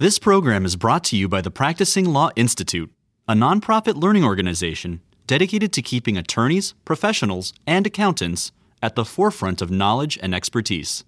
[0.00, 2.90] This program is brought to you by the Practicing Law Institute,
[3.28, 8.50] a nonprofit learning organization dedicated to keeping attorneys, professionals, and accountants
[8.82, 11.04] at the forefront of knowledge and expertise.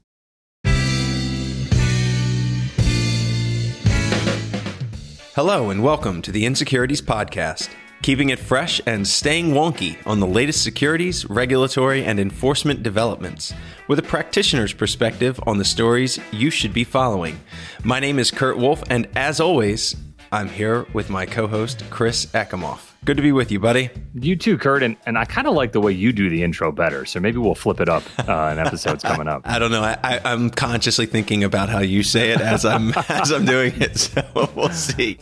[5.35, 7.71] Hello, and welcome to the Insecurities Podcast,
[8.03, 13.54] keeping it fresh and staying wonky on the latest securities, regulatory, and enforcement developments,
[13.88, 17.38] with a practitioner's perspective on the stories you should be following.
[17.84, 19.96] My name is Kurt Wolfe, and as always,
[20.32, 22.92] I'm here with my co host, Chris Ekimoff.
[23.04, 23.91] Good to be with you, buddy.
[24.14, 24.82] You too, Kurt.
[24.82, 27.05] And, and I kind of like the way you do the intro better.
[27.05, 29.42] So maybe we'll flip it up uh, in episodes coming up.
[29.44, 29.82] I don't know.
[29.82, 33.72] I, I, I'm consciously thinking about how you say it as I'm as I'm doing
[33.80, 33.98] it.
[33.98, 35.19] So we'll see.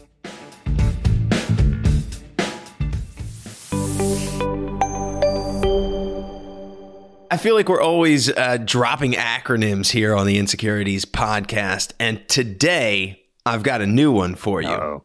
[7.33, 11.93] I feel like we're always uh, dropping acronyms here on the Insecurities podcast.
[12.01, 15.05] And today I've got a new one for you Uh-oh.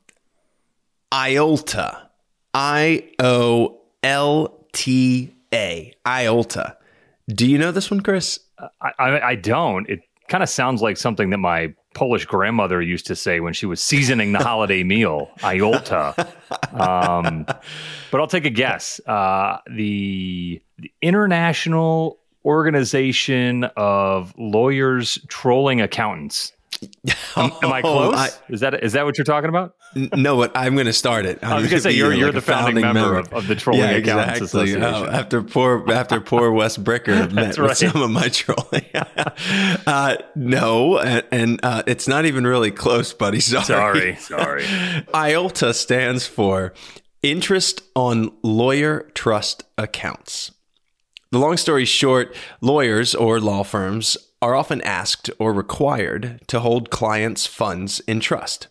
[1.12, 2.02] IOLTA.
[2.56, 5.94] I O L T A.
[6.04, 6.76] IOLTA.
[7.28, 8.40] Do you know this one, Chris?
[8.82, 9.88] I, I, I don't.
[9.88, 13.66] It kind of sounds like something that my Polish grandmother used to say when she
[13.66, 16.28] was seasoning the holiday meal, iolta.
[16.80, 17.46] Um,
[18.12, 19.00] but I'll take a guess.
[19.08, 26.52] Uh, the, the International Organization of Lawyers Trolling Accountants.
[27.36, 28.16] Am, am I Oh, close?
[28.16, 29.76] I- is that is that what you're talking about?
[29.96, 31.44] No, but I'm going to start it.
[31.44, 33.92] I was going to say you're you're the founding, member, Of, of the Trolling yeah,
[33.92, 34.72] Accountants exactly.
[34.72, 34.84] Association.
[34.84, 37.70] Oh, after poor after poor Wes Bricker met right.
[37.70, 38.86] with some of my trolling.
[39.88, 43.40] uh, no, and, and uh, it's not even really close, buddy.
[43.40, 43.66] Sorry.
[43.66, 44.64] Sorry, sorry.
[44.64, 46.74] IOLTA stands for
[47.22, 50.52] Interest on Lawyer Trust Accounts.
[51.32, 56.90] The long story short, lawyers or law firms are often asked or required to hold
[56.90, 58.68] clients' funds in trust.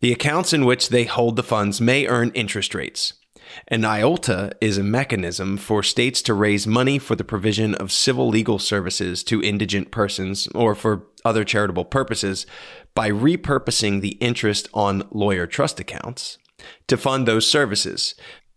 [0.00, 3.14] The accounts in which they hold the funds may earn interest rates.
[3.68, 8.28] An IOLTA is a mechanism for states to raise money for the provision of civil
[8.28, 12.46] legal services to indigent persons or for other charitable purposes
[12.94, 16.38] by repurposing the interest on lawyer trust accounts
[16.88, 18.14] to fund those services.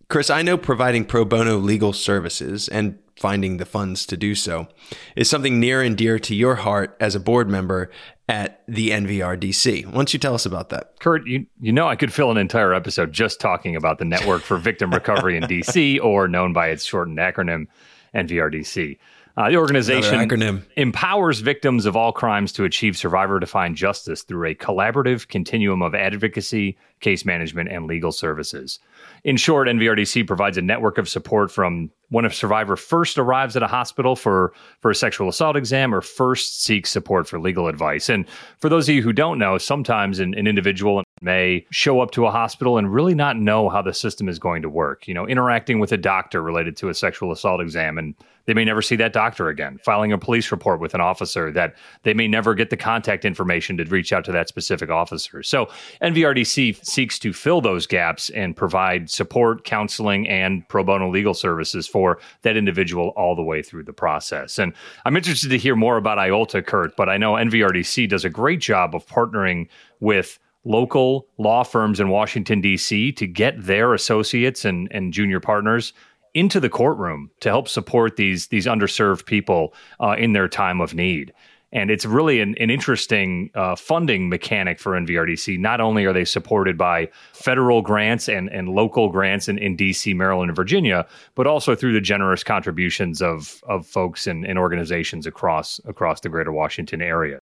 [0.09, 4.67] Chris, I know providing pro bono legal services and finding the funds to do so
[5.15, 7.91] is something near and dear to your heart as a board member
[8.27, 9.85] at the NVRDC.
[9.85, 10.99] Why don't you tell us about that?
[10.99, 14.43] Kurt, you, you know I could fill an entire episode just talking about the Network
[14.43, 17.67] for Victim Recovery in DC, or known by its shortened acronym,
[18.15, 18.97] NVRDC.
[19.37, 20.63] Uh, the organization acronym.
[20.75, 25.95] empowers victims of all crimes to achieve survivor defined justice through a collaborative continuum of
[25.95, 28.79] advocacy, case management, and legal services.
[29.23, 33.63] In short, NVRDC provides a network of support from when a survivor first arrives at
[33.63, 38.09] a hospital for, for a sexual assault exam or first seeks support for legal advice.
[38.09, 38.27] And
[38.59, 42.25] for those of you who don't know, sometimes an, an individual may show up to
[42.25, 45.07] a hospital and really not know how the system is going to work.
[45.07, 48.15] You know, interacting with a doctor related to a sexual assault exam, and
[48.45, 49.79] they may never see that doctor again.
[49.83, 53.77] Filing a police report with an officer that they may never get the contact information
[53.77, 55.43] to reach out to that specific officer.
[55.43, 55.69] So,
[56.01, 61.87] NVRDC seeks to fill those gaps and provide support, counseling, and pro bono legal services
[61.87, 64.57] for that individual all the way through the process.
[64.57, 64.73] And
[65.05, 68.61] I'm interested to hear more about IOLTA, Kurt, but I know NVRDC does a great
[68.61, 69.67] job of partnering
[69.99, 73.11] with local law firms in Washington, D.C.
[73.13, 75.91] to get their associates and, and junior partners
[76.35, 80.93] into the courtroom to help support these, these underserved people uh, in their time of
[80.93, 81.33] need.
[81.71, 85.59] And it's really an, an interesting uh, funding mechanic for NVRDC.
[85.59, 90.15] Not only are they supported by federal grants and, and local grants in, in DC,
[90.15, 95.27] Maryland, and Virginia, but also through the generous contributions of, of folks and, and organizations
[95.27, 97.39] across across the greater Washington area.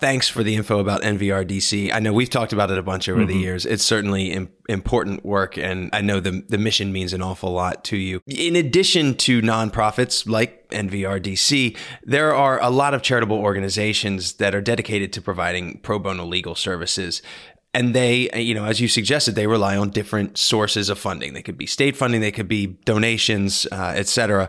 [0.00, 1.92] Thanks for the info about NVRDC.
[1.92, 3.66] I know we've talked about it a bunch over the years.
[3.66, 7.84] It's certainly Im- important work, and I know the the mission means an awful lot
[7.84, 8.22] to you.
[8.26, 14.62] In addition to nonprofits like NVRDC, there are a lot of charitable organizations that are
[14.62, 17.20] dedicated to providing pro bono legal services.
[17.72, 21.34] And they, you know, as you suggested, they rely on different sources of funding.
[21.34, 24.48] They could be state funding, they could be donations, uh, et cetera.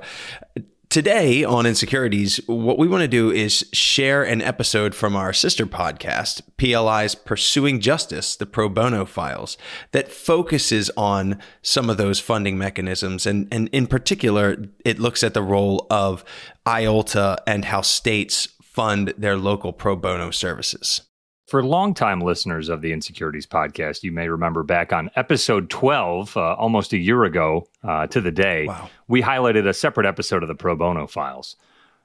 [0.91, 5.65] Today on Insecurities, what we want to do is share an episode from our sister
[5.65, 9.57] podcast, PLI's Pursuing Justice, the Pro Bono Files,
[9.93, 13.25] that focuses on some of those funding mechanisms.
[13.25, 16.25] And, and in particular, it looks at the role of
[16.65, 21.03] IOLTA and how states fund their local pro bono services.
[21.51, 26.53] For longtime listeners of the Insecurities podcast, you may remember back on episode 12, uh,
[26.53, 28.89] almost a year ago uh, to the day, Wow.
[29.09, 31.57] we highlighted a separate episode of the Pro Bono Files.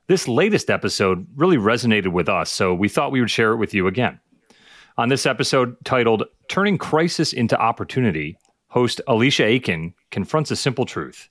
[0.08, 3.72] This latest episode really resonated with us, so we thought we would share it with
[3.72, 4.19] you again.
[4.98, 8.37] On this episode titled Turning Crisis into Opportunity,
[8.70, 11.28] host Alicia Aiken confronts a simple truth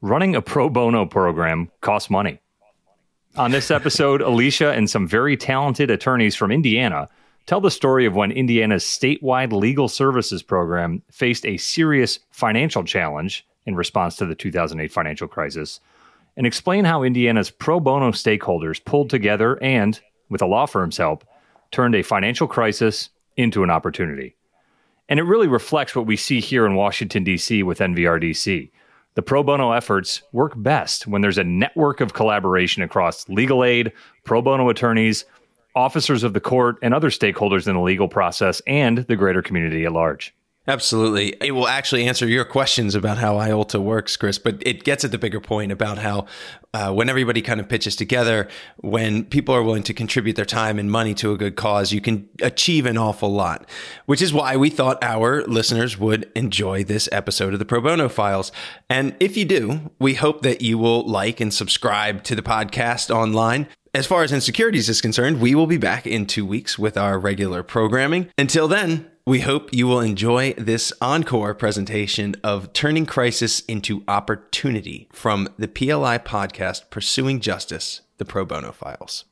[0.00, 2.40] running a pro bono program costs money.
[3.36, 7.10] On this episode, Alicia and some very talented attorneys from Indiana
[7.46, 13.46] tell the story of when Indiana's statewide legal services program faced a serious financial challenge
[13.66, 15.80] in response to the 2008 financial crisis
[16.36, 21.24] and explain how Indiana's pro bono stakeholders pulled together and, with a law firm's help,
[21.70, 24.36] turned a financial crisis into an opportunity.
[25.08, 27.62] And it really reflects what we see here in Washington, D.C.
[27.62, 28.70] with NVRDC.
[29.14, 33.92] The pro bono efforts work best when there's a network of collaboration across legal aid,
[34.24, 35.24] pro bono attorneys,
[35.74, 39.84] officers of the court, and other stakeholders in the legal process and the greater community
[39.84, 40.34] at large.
[40.66, 41.36] Absolutely.
[41.42, 45.10] It will actually answer your questions about how IOLTA works, Chris, but it gets at
[45.10, 46.24] the bigger point about how
[46.72, 48.48] uh, when everybody kind of pitches together,
[48.78, 52.00] when people are willing to contribute their time and money to a good cause, you
[52.00, 53.68] can achieve an awful lot,
[54.06, 58.08] which is why we thought our listeners would enjoy this episode of the Pro Bono
[58.08, 58.50] Files.
[58.88, 63.14] And if you do, we hope that you will like and subscribe to the podcast
[63.14, 63.68] online.
[63.94, 67.16] As far as insecurities is concerned, we will be back in two weeks with our
[67.16, 68.28] regular programming.
[68.36, 75.08] Until then, we hope you will enjoy this encore presentation of Turning Crisis into Opportunity
[75.12, 79.26] from the PLI podcast Pursuing Justice, the Pro Bono Files.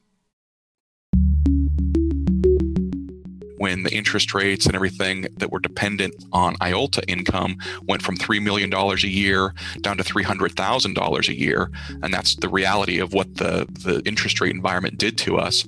[3.62, 8.42] When the interest rates and everything that were dependent on IOLTA income went from $3
[8.42, 11.70] million a year down to $300,000 a year,
[12.02, 15.64] and that's the reality of what the, the interest rate environment did to us,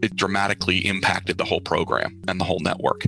[0.00, 3.04] it dramatically impacted the whole program and the whole network.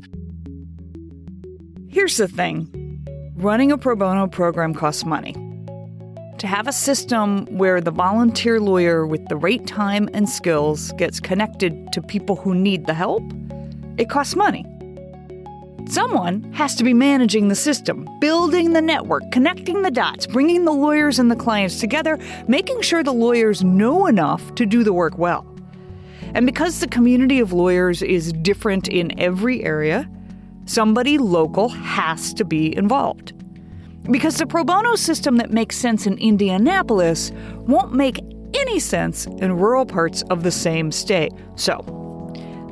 [1.88, 2.68] Here's the thing
[3.36, 5.32] running a pro bono program costs money.
[6.40, 11.20] To have a system where the volunteer lawyer with the right time and skills gets
[11.20, 13.22] connected to people who need the help,
[13.98, 14.64] it costs money.
[15.88, 20.72] Someone has to be managing the system, building the network, connecting the dots, bringing the
[20.72, 25.16] lawyers and the clients together, making sure the lawyers know enough to do the work
[25.16, 25.46] well.
[26.34, 30.08] And because the community of lawyers is different in every area,
[30.66, 33.32] Somebody local has to be involved.
[34.10, 37.30] Because the pro bono system that makes sense in Indianapolis
[37.66, 38.18] won't make
[38.52, 41.32] any sense in rural parts of the same state.
[41.54, 41.78] So,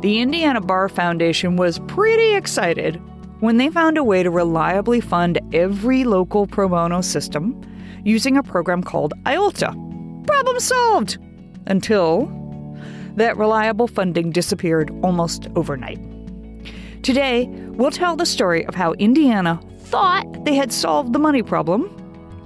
[0.05, 3.01] the Indiana Bar Foundation was pretty excited
[3.41, 7.59] when they found a way to reliably fund every local pro bono system
[8.05, 10.27] using a program called IOLTA.
[10.27, 11.17] Problem solved!
[11.69, 12.27] Until
[13.17, 15.99] that reliable funding disappeared almost overnight.
[17.03, 21.89] Today, we'll tell the story of how Indiana thought they had solved the money problem,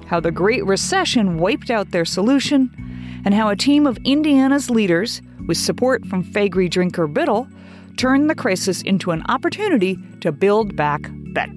[0.07, 2.71] how the Great Recession wiped out their solution,
[3.25, 7.49] and how a team of Indiana's leaders, with support from Faegre Drinker Biddle,
[7.97, 11.53] turned the crisis into an opportunity to build back better.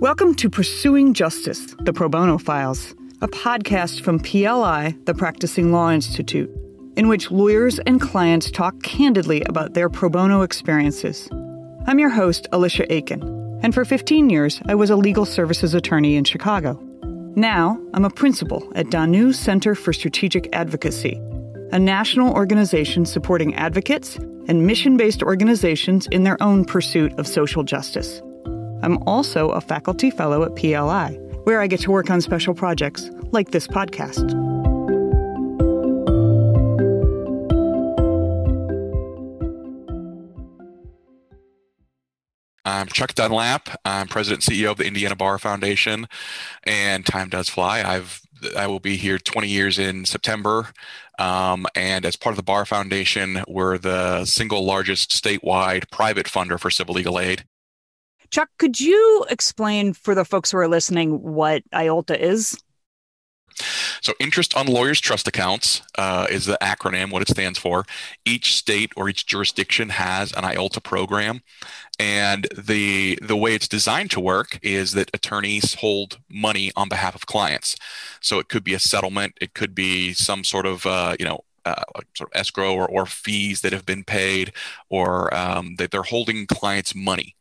[0.00, 5.90] Welcome to Pursuing Justice, the Pro Bono Files, a podcast from PLI, the Practicing Law
[5.90, 6.50] Institute,
[6.96, 11.28] in which lawyers and clients talk candidly about their pro bono experiences.
[11.86, 13.22] I'm your host, Alicia Aiken,
[13.62, 16.78] and for 15 years, I was a legal services attorney in Chicago.
[17.36, 21.18] Now, I'm a principal at Danu Center for Strategic Advocacy,
[21.72, 27.62] a national organization supporting advocates and mission based organizations in their own pursuit of social
[27.62, 28.20] justice.
[28.82, 33.08] I'm also a faculty fellow at PLI, where I get to work on special projects
[33.32, 34.59] like this podcast.
[42.64, 43.68] I'm Chuck Dunlap.
[43.84, 46.06] I'm president and CEO of the Indiana Bar Foundation,
[46.64, 47.82] and time does fly.
[47.82, 48.20] I've
[48.56, 50.68] I will be here 20 years in September,
[51.18, 56.58] um, and as part of the Bar Foundation, we're the single largest statewide private funder
[56.58, 57.44] for civil legal aid.
[58.30, 62.56] Chuck, could you explain for the folks who are listening what IOLTA is?
[64.00, 67.84] So, interest on lawyers' trust accounts uh, is the acronym, what it stands for.
[68.24, 71.42] Each state or each jurisdiction has an IOLTA program,
[71.98, 77.14] and the the way it's designed to work is that attorneys hold money on behalf
[77.14, 77.76] of clients.
[78.20, 81.40] So, it could be a settlement, it could be some sort of uh, you know
[81.64, 81.82] uh,
[82.14, 84.52] sort of escrow or, or fees that have been paid,
[84.88, 87.36] or um, that they're holding clients' money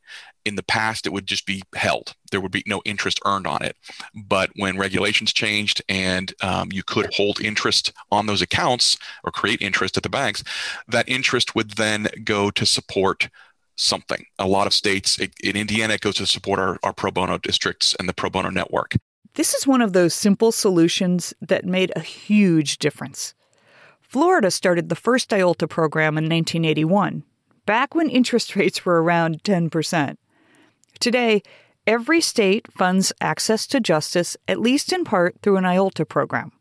[0.45, 3.63] in the past it would just be held there would be no interest earned on
[3.63, 3.75] it
[4.15, 9.61] but when regulations changed and um, you could hold interest on those accounts or create
[9.61, 10.43] interest at the banks
[10.87, 13.29] that interest would then go to support
[13.79, 14.25] something.
[14.37, 17.37] A lot of states, it, in Indiana, it goes to support our, our pro bono
[17.37, 18.95] districts and the pro bono network.
[19.35, 23.33] This is one of those simple solutions that made a huge difference.
[24.01, 27.23] Florida started the first IOLTA program in 1981,
[27.65, 30.17] back when interest rates were around 10%.
[30.99, 31.43] Today,
[31.87, 36.51] every state funds access to justice, at least in part, through an IOLTA program.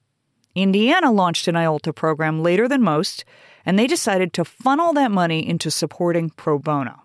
[0.55, 3.25] Indiana launched an IOLTA program later than most,
[3.67, 7.03] and they decided to funnel that money into supporting pro bono.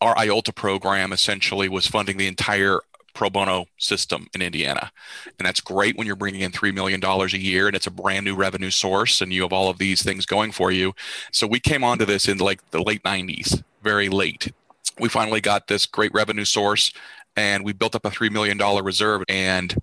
[0.00, 2.80] Our IOLTA program essentially was funding the entire
[3.14, 4.90] pro bono system in Indiana.
[5.38, 8.24] And that's great when you're bringing in $3 million a year and it's a brand
[8.24, 10.94] new revenue source and you have all of these things going for you.
[11.30, 14.52] So we came onto this in like the late 90s, very late.
[14.98, 16.92] We finally got this great revenue source
[17.36, 19.22] and we built up a $3 million reserve.
[19.28, 19.74] And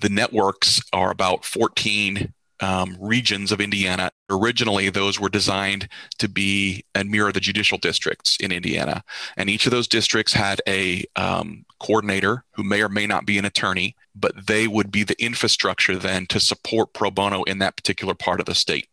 [0.00, 4.10] the networks are about 14 um, regions of Indiana.
[4.32, 9.04] Originally, those were designed to be and mirror the judicial districts in Indiana.
[9.36, 13.36] And each of those districts had a um, coordinator who may or may not be
[13.36, 17.76] an attorney, but they would be the infrastructure then to support pro bono in that
[17.76, 18.88] particular part of the state.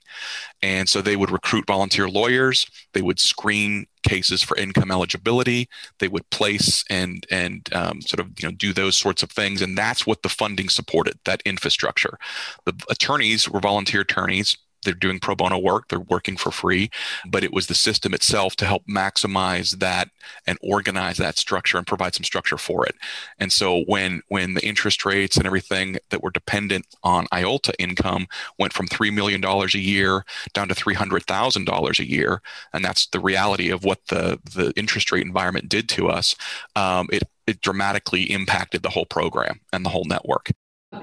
[0.61, 5.69] And so they would recruit volunteer lawyers, they would screen cases for income eligibility,
[5.99, 9.61] they would place and and um, sort of you know do those sorts of things,
[9.61, 12.17] and that's what the funding supported that infrastructure.
[12.65, 16.89] The attorneys were volunteer attorneys they're doing pro bono work they're working for free
[17.27, 20.09] but it was the system itself to help maximize that
[20.45, 22.95] and organize that structure and provide some structure for it.
[23.39, 28.27] And so when when the interest rates and everything that were dependent on iolta income
[28.57, 32.41] went from $3 million a year down to $300000 a year
[32.73, 36.35] and that's the reality of what the the interest rate environment did to us
[36.75, 40.51] um, it it dramatically impacted the whole program and the whole network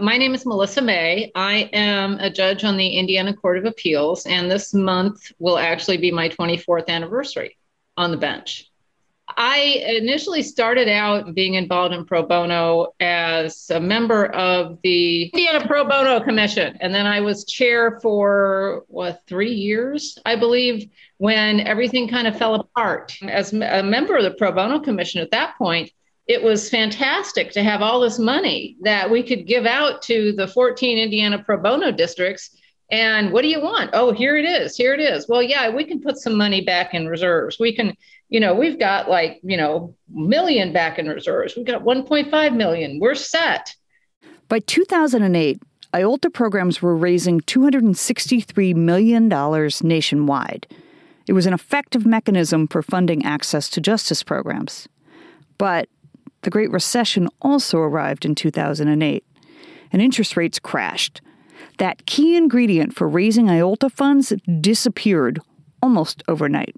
[0.01, 1.31] my name is Melissa May.
[1.35, 5.97] I am a judge on the Indiana Court of Appeals, and this month will actually
[5.97, 7.57] be my 24th anniversary
[7.97, 8.71] on the bench.
[9.29, 15.67] I initially started out being involved in pro bono as a member of the Indiana
[15.67, 16.79] Pro Bono Commission.
[16.81, 20.89] And then I was chair for what, three years, I believe,
[21.19, 23.17] when everything kind of fell apart.
[23.23, 25.91] As a member of the Pro Bono Commission at that point,
[26.27, 30.49] it was fantastic to have all this money that we could give out to the
[30.49, 32.51] 14 Indiana pro bono districts.
[32.91, 33.91] And what do you want?
[33.93, 34.77] Oh, here it is.
[34.77, 35.29] Here it is.
[35.29, 37.59] Well, yeah, we can put some money back in reserves.
[37.59, 37.97] We can,
[38.29, 41.57] you know, we've got like, you know, million back in reserves.
[41.57, 43.01] We've got 1.5 million.
[43.01, 43.75] We're set.
[44.49, 45.61] By 2008,
[45.95, 49.29] IOLTA programs were raising $263 million
[49.83, 50.67] nationwide.
[51.27, 54.89] It was an effective mechanism for funding access to justice programs.
[55.59, 55.89] But
[56.43, 59.25] the Great Recession also arrived in 2008,
[59.93, 61.21] and interest rates crashed.
[61.79, 65.41] That key ingredient for raising IOLTA funds disappeared
[65.83, 66.75] almost overnight.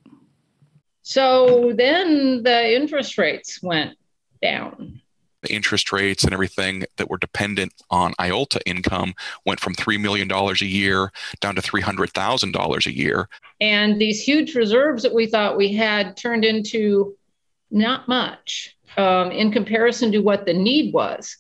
[1.02, 3.96] So then the interest rates went
[4.42, 5.00] down.
[5.42, 9.14] The interest rates and everything that were dependent on IOLTA income
[9.46, 13.28] went from $3 million a year down to $300,000 a year.
[13.60, 17.16] And these huge reserves that we thought we had turned into
[17.70, 21.36] not much um, in comparison to what the need was.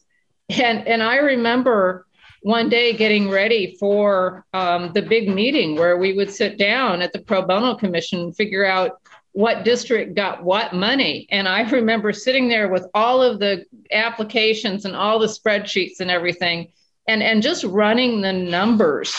[0.48, 2.06] And, and I remember
[2.42, 7.12] one day getting ready for um, the big meeting where we would sit down at
[7.12, 9.00] the Pro Bono Commission and figure out
[9.32, 11.26] what district got what money.
[11.30, 16.10] And I remember sitting there with all of the applications and all the spreadsheets and
[16.10, 16.68] everything
[17.06, 19.14] and, and just running the numbers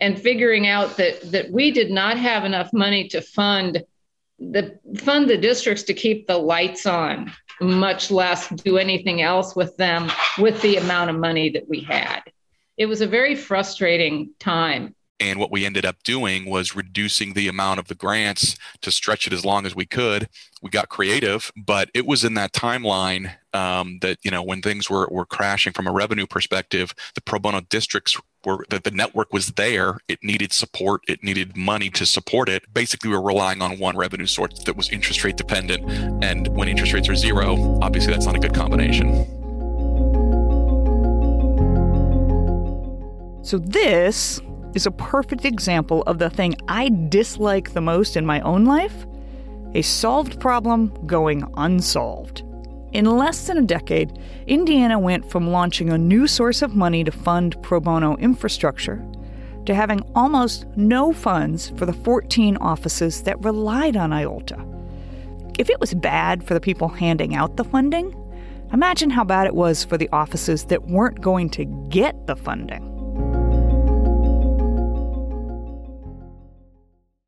[0.00, 3.84] and figuring out that, that we did not have enough money to fund
[4.38, 7.30] the fund the districts to keep the lights on
[7.60, 12.20] much less do anything else with them with the amount of money that we had.
[12.76, 14.94] It was a very frustrating time.
[15.20, 19.26] And what we ended up doing was reducing the amount of the grants to stretch
[19.26, 20.28] it as long as we could.
[20.62, 24.88] We got creative, but it was in that timeline um, that, you know, when things
[24.88, 29.32] were, were crashing from a revenue perspective, the pro bono districts were that the network
[29.32, 29.98] was there.
[30.08, 31.02] It needed support.
[31.08, 32.72] It needed money to support it.
[32.72, 35.88] Basically, we're relying on one revenue source that was interest rate dependent.
[36.24, 39.26] And when interest rates are zero, obviously that's not a good combination.
[43.42, 44.40] So, this
[44.74, 49.06] is a perfect example of the thing I dislike the most in my own life
[49.74, 52.42] a solved problem going unsolved.
[52.92, 54.18] In less than a decade,
[54.48, 59.04] Indiana went from launching a new source of money to fund pro bono infrastructure
[59.66, 64.66] to having almost no funds for the 14 offices that relied on IOLTA.
[65.58, 68.16] If it was bad for the people handing out the funding,
[68.72, 72.89] imagine how bad it was for the offices that weren't going to get the funding.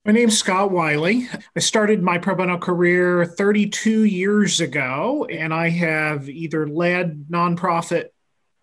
[0.05, 1.29] My name's Scott Wylie.
[1.55, 8.07] I started my pro bono career 32 years ago, and I have either led nonprofit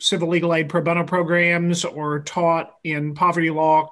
[0.01, 3.89] civil legal aid pro bono programs or taught in poverty law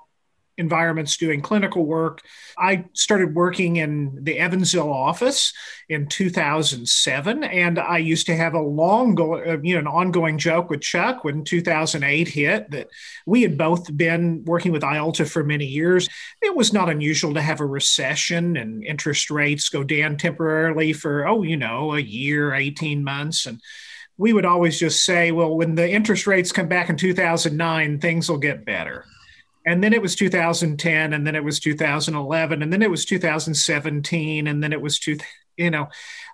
[0.58, 2.22] environments doing clinical work.
[2.58, 5.54] I started working in the Evansville office
[5.88, 10.38] in 2007, and I used to have a long, go, uh, you know, an ongoing
[10.38, 12.90] joke with Chuck when 2008 hit that
[13.26, 16.10] we had both been working with IOLTA for many years.
[16.42, 21.28] It was not unusual to have a recession and interest rates go down temporarily for,
[21.28, 23.62] oh, you know, a year, 18 months, and
[24.20, 28.28] we would always just say, well, when the interest rates come back in 2009, things
[28.28, 29.06] will get better
[29.68, 34.48] and then it was 2010 and then it was 2011 and then it was 2017
[34.48, 35.18] and then it was two
[35.58, 35.88] you know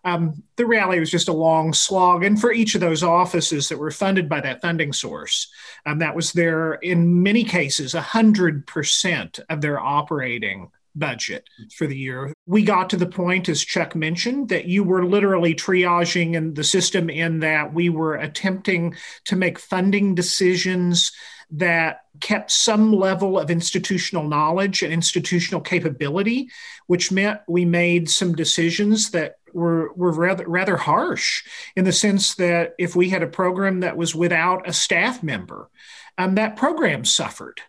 [0.05, 3.79] um, the rally was just a long slog and for each of those offices that
[3.79, 5.51] were funded by that funding source
[5.85, 12.31] um, that was their in many cases 100% of their operating budget for the year.
[12.45, 16.63] We got to the point, as Chuck mentioned, that you were literally triaging in the
[16.63, 21.11] system in that we were attempting to make funding decisions
[21.53, 26.49] that kept some level of institutional knowledge and institutional capability,
[26.87, 31.43] which meant we made some decisions that were, were rather, rather harsh
[31.75, 35.69] in the sense that if we had a program that was without a staff member,
[36.17, 37.61] um, that program suffered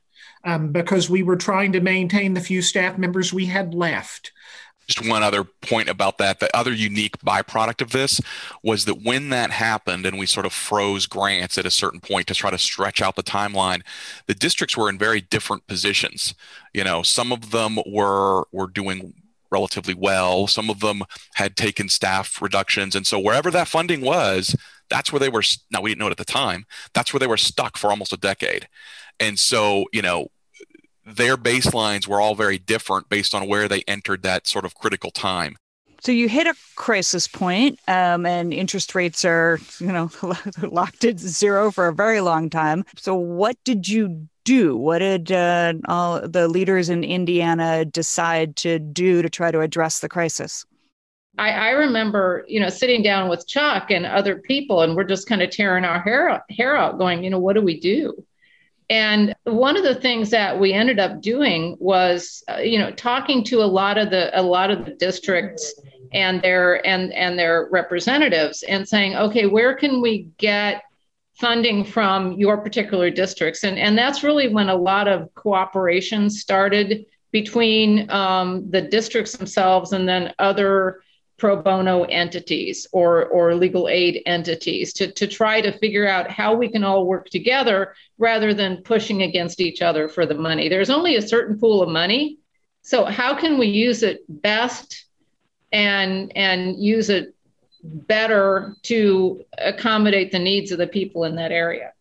[0.45, 4.33] um, because we were trying to maintain the few staff members we had left
[4.87, 6.41] just one other point about that.
[6.41, 8.21] The other unique byproduct of this
[8.63, 12.27] was that when that happened and we sort of froze grants at a certain point
[12.29, 13.83] to try to stretch out the timeline
[14.27, 16.35] the districts were in very different positions.
[16.73, 19.15] You know some of them were were doing
[19.51, 20.47] relatively well.
[20.47, 21.03] Some of them
[21.35, 22.97] had taken staff reductions.
[22.97, 24.57] And so wherever that funding was
[24.91, 27.27] that's where they were now we didn't know it at the time that's where they
[27.27, 28.69] were stuck for almost a decade.
[29.21, 30.29] And so you know
[31.05, 35.11] their baselines were all very different based on where they entered that sort of critical
[35.11, 35.57] time.
[36.01, 40.11] So you hit a crisis point, um, and interest rates are, you know,
[40.63, 42.85] locked at zero for a very long time.
[42.99, 44.77] So what did you do?
[44.77, 50.01] What did uh, all the leaders in Indiana decide to do to try to address
[50.01, 50.67] the crisis?
[51.39, 55.27] I, I, remember, you know, sitting down with Chuck and other people, and we're just
[55.27, 58.25] kind of tearing our hair hair out, going, you know, what do we do?
[58.91, 63.43] And one of the things that we ended up doing was, uh, you know, talking
[63.45, 65.75] to a lot of the a lot of the districts
[66.13, 70.83] and their and and their representatives and saying, okay, where can we get
[71.35, 73.65] funding from your particular districts?
[73.65, 79.93] And and that's really when a lot of cooperation started between um, the districts themselves
[79.93, 81.01] and then other
[81.45, 86.55] pro bono entities or, or legal aid entities to, to try to figure out how
[86.55, 90.71] we can all work together rather than pushing against each other for the money.
[90.71, 92.39] There's only a certain pool of money.
[92.81, 95.05] So how can we use it best
[95.71, 97.35] and and use it
[97.83, 101.93] better to accommodate the needs of the people in that area?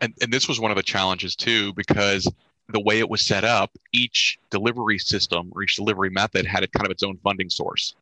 [0.00, 2.28] And, and this was one of the challenges too, because
[2.70, 6.66] the way it was set up, each delivery system or each delivery method had a
[6.66, 7.94] kind of its own funding source.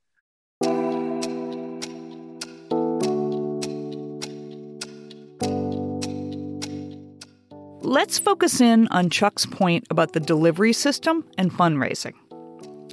[7.88, 12.12] Let's focus in on Chuck's point about the delivery system and fundraising.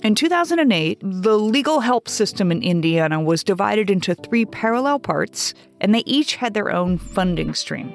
[0.03, 5.93] In 2008, the legal help system in Indiana was divided into three parallel parts, and
[5.93, 7.91] they each had their own funding stream.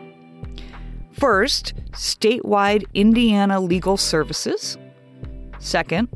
[1.12, 4.76] First, statewide Indiana legal services.
[5.58, 6.08] Second,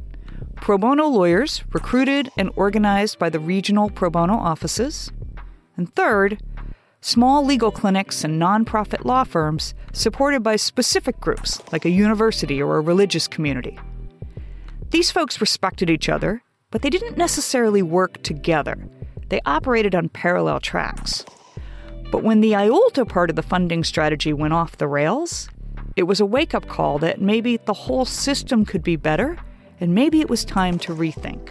[0.65, 5.13] pro bono lawyers recruited and organized by the regional pro bono offices.
[5.77, 6.41] And third,
[7.03, 12.79] small legal clinics and nonprofit law firms supported by specific groups like a university or
[12.79, 13.79] a religious community.
[14.89, 18.89] These folks respected each other, but they didn't necessarily work together.
[19.29, 21.27] They operated on parallel tracks.
[22.11, 25.51] But when the IOLTA part of the funding strategy went off the rails,
[25.95, 29.37] it was a wake up call that maybe the whole system could be better
[29.81, 31.51] and maybe it was time to rethink.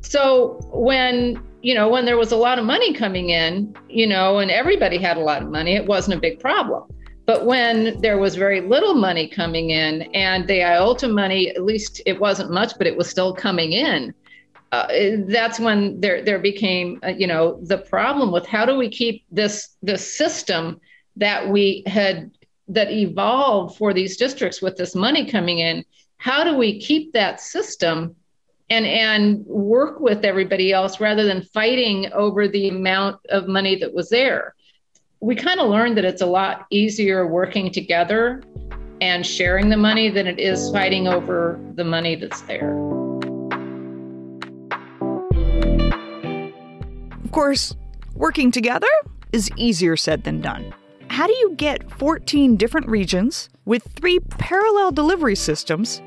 [0.00, 4.40] So when you know, when there was a lot of money coming in, you know,
[4.40, 6.82] and everybody had a lot of money, it wasn't a big problem.
[7.24, 12.02] But when there was very little money coming in and the IOLTA money, at least
[12.04, 14.12] it wasn't much, but it was still coming in,
[14.72, 14.88] uh,
[15.28, 19.22] that's when there there became, uh, you know, the problem with how do we keep
[19.30, 20.80] this this system
[21.16, 22.30] that we had
[22.68, 25.84] that evolved for these districts with this money coming in
[26.22, 28.14] how do we keep that system
[28.70, 33.92] and and work with everybody else rather than fighting over the amount of money that
[33.92, 34.54] was there?
[35.18, 38.40] We kind of learned that it's a lot easier working together
[39.00, 42.70] and sharing the money than it is fighting over the money that's there.
[47.24, 47.74] Of course
[48.14, 48.86] working together
[49.32, 50.72] is easier said than done.
[51.08, 56.00] How do you get 14 different regions with three parallel delivery systems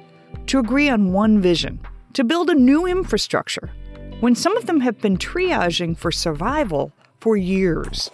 [0.47, 1.79] to agree on one vision,
[2.13, 3.71] to build a new infrastructure,
[4.19, 8.09] when some of them have been triaging for survival for years?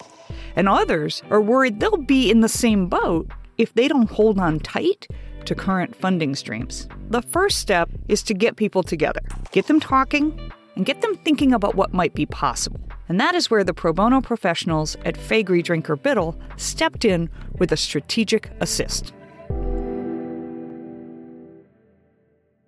[0.55, 4.59] And others are worried they'll be in the same boat if they don't hold on
[4.59, 5.07] tight
[5.45, 6.87] to current funding streams.
[7.09, 11.53] The first step is to get people together, get them talking, and get them thinking
[11.53, 12.79] about what might be possible.
[13.09, 17.71] And that is where the pro bono professionals at Faegre Drinker Biddle stepped in with
[17.71, 19.13] a strategic assist.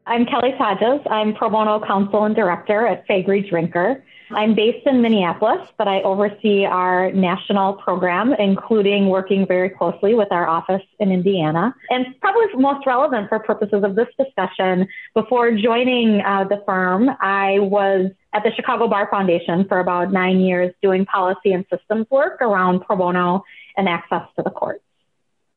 [0.06, 1.02] I'm Kelly Tautges.
[1.10, 4.04] I'm pro bono counsel and director at Faegre Drinker.
[4.32, 10.30] I'm based in Minneapolis, but I oversee our national program, including working very closely with
[10.32, 11.74] our office in Indiana.
[11.90, 17.60] And probably most relevant for purposes of this discussion, before joining uh, the firm, I
[17.60, 22.42] was at the Chicago Bar Foundation for about nine years doing policy and systems work
[22.42, 23.44] around pro bono
[23.78, 24.84] and access to the courts.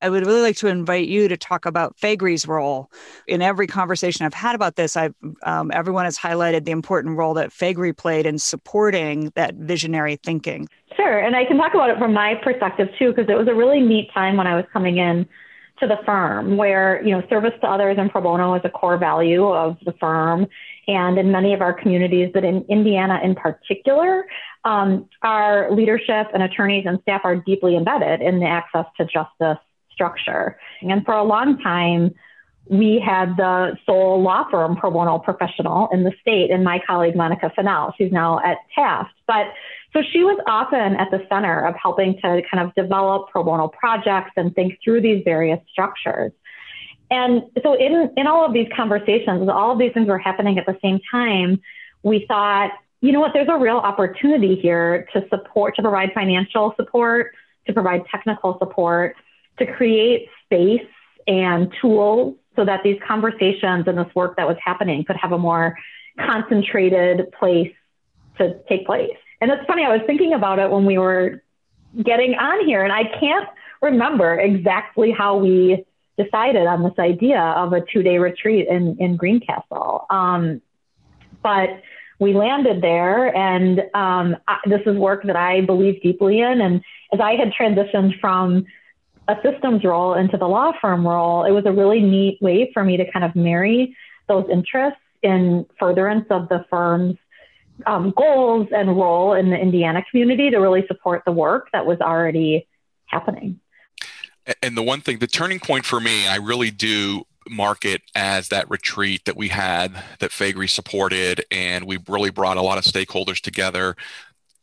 [0.06, 2.92] I would really like to invite you to talk about Faegre's role.
[3.26, 7.34] In every conversation I've had about this, I've um, everyone has highlighted the important role
[7.34, 10.68] that Faegre played in supporting that visionary thinking.
[10.94, 13.54] Sure, and I can talk about it from my perspective too, because it was a
[13.54, 15.26] really neat time when I was coming in
[15.80, 18.98] to the firm, where you know service to others and pro bono is a core
[18.98, 20.46] value of the firm,
[20.86, 24.24] and in many of our communities, but in Indiana in particular,
[24.64, 29.58] um, our leadership and attorneys and staff are deeply embedded in the access to justice
[29.96, 30.58] structure.
[30.82, 32.14] And for a long time,
[32.68, 37.16] we had the sole law firm pro bono professional in the state, and my colleague
[37.16, 37.94] Monica Fennell.
[37.96, 39.14] She's now at Taft.
[39.26, 39.46] But
[39.92, 43.68] so she was often at the center of helping to kind of develop pro bono
[43.68, 46.32] projects and think through these various structures.
[47.10, 50.66] And so in, in all of these conversations, all of these things were happening at
[50.66, 51.60] the same time,
[52.02, 56.74] we thought, you know what, there's a real opportunity here to support, to provide financial
[56.76, 57.32] support,
[57.66, 59.14] to provide technical support,
[59.58, 60.86] to create space
[61.26, 65.38] and tools so that these conversations and this work that was happening could have a
[65.38, 65.76] more
[66.18, 67.72] concentrated place
[68.38, 69.16] to take place.
[69.40, 71.42] And it's funny, I was thinking about it when we were
[72.02, 73.48] getting on here, and I can't
[73.82, 75.84] remember exactly how we
[76.18, 80.06] decided on this idea of a two day retreat in, in Greencastle.
[80.08, 80.62] Um,
[81.42, 81.82] but
[82.18, 86.60] we landed there, and um, I, this is work that I believe deeply in.
[86.62, 88.64] And as I had transitioned from
[89.28, 92.84] a systems role into the law firm role, it was a really neat way for
[92.84, 93.96] me to kind of marry
[94.28, 97.16] those interests in furtherance of the firm's
[97.86, 102.00] um, goals and role in the Indiana community to really support the work that was
[102.00, 102.66] already
[103.06, 103.60] happening.
[104.62, 108.48] And the one thing, the turning point for me, I really do mark it as
[108.48, 112.84] that retreat that we had that Faegre supported, and we really brought a lot of
[112.84, 113.96] stakeholders together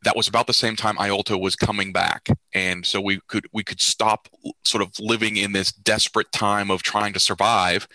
[0.04, 3.63] that was about the same time IOLTA was coming back, and so we could we
[3.63, 4.28] could stop
[4.63, 7.88] sort of living in this desperate time of trying to survive,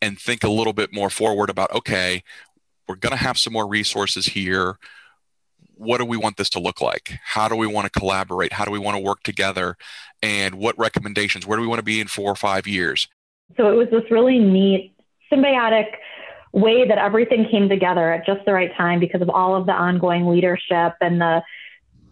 [0.00, 2.22] and think a little bit more forward about okay,
[2.88, 4.78] we're going to have some more resources here.
[5.74, 7.18] What do we want this to look like?
[7.22, 8.52] How do we want to collaborate?
[8.52, 9.76] How do we want to work together?
[10.22, 11.46] And what recommendations?
[11.46, 13.06] Where do we want to be in four or five years?
[13.56, 14.94] So it was this really neat
[15.32, 15.86] symbiotic
[16.52, 19.72] way that everything came together at just the right time because of all of the
[19.72, 21.42] ongoing leadership and the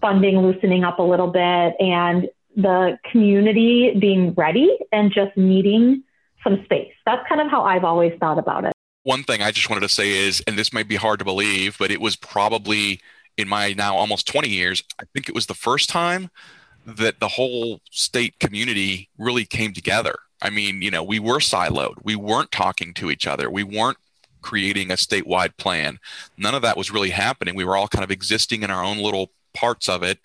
[0.01, 6.03] funding loosening up a little bit and the community being ready and just needing
[6.43, 6.93] some space.
[7.05, 8.73] That's kind of how I've always thought about it.
[9.03, 11.77] One thing I just wanted to say is, and this might be hard to believe,
[11.79, 13.01] but it was probably
[13.37, 16.31] in my now almost 20 years, I think it was the first time
[16.87, 20.17] that the whole state community really came together.
[20.41, 21.95] I mean, you know, we were siloed.
[22.03, 23.51] We weren't talking to each other.
[23.51, 23.99] We weren't
[24.47, 25.99] creating a statewide plan.
[26.39, 27.57] None of that was really happening.
[27.57, 30.21] We were all kind of existing in our own little parts of it.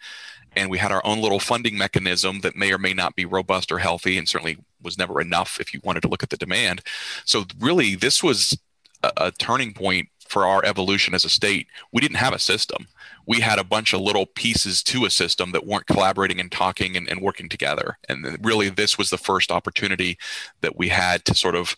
[0.55, 3.71] And we had our own little funding mechanism that may or may not be robust
[3.71, 6.83] or healthy, and certainly was never enough if you wanted to look at the demand.
[7.25, 8.55] So, really, this was
[9.01, 11.67] a, a turning point for our evolution as a state.
[11.91, 12.87] We didn't have a system.
[13.25, 16.95] We had a bunch of little pieces to a system that weren't collaborating and talking
[16.95, 17.97] and, and working together.
[18.07, 20.17] And really, this was the first opportunity
[20.59, 21.75] that we had to sort of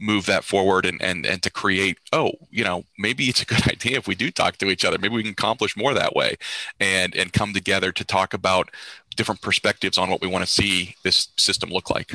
[0.00, 3.68] move that forward and, and and to create oh you know maybe it's a good
[3.68, 4.98] idea if we do talk to each other.
[4.98, 6.36] Maybe we can accomplish more that way
[6.78, 8.70] and and come together to talk about
[9.16, 12.14] different perspectives on what we want to see this system look like.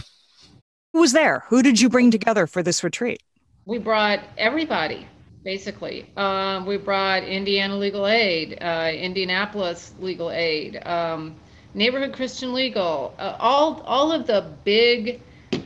[0.93, 1.43] Who was there?
[1.49, 3.21] Who did you bring together for this retreat?
[3.65, 5.07] We brought everybody
[5.43, 6.11] basically.
[6.17, 11.35] Um, we brought indiana legal aid uh, indianapolis legal aid um,
[11.73, 15.21] neighborhood christian legal uh, all all of the big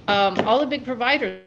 [0.08, 1.43] um, all the big providers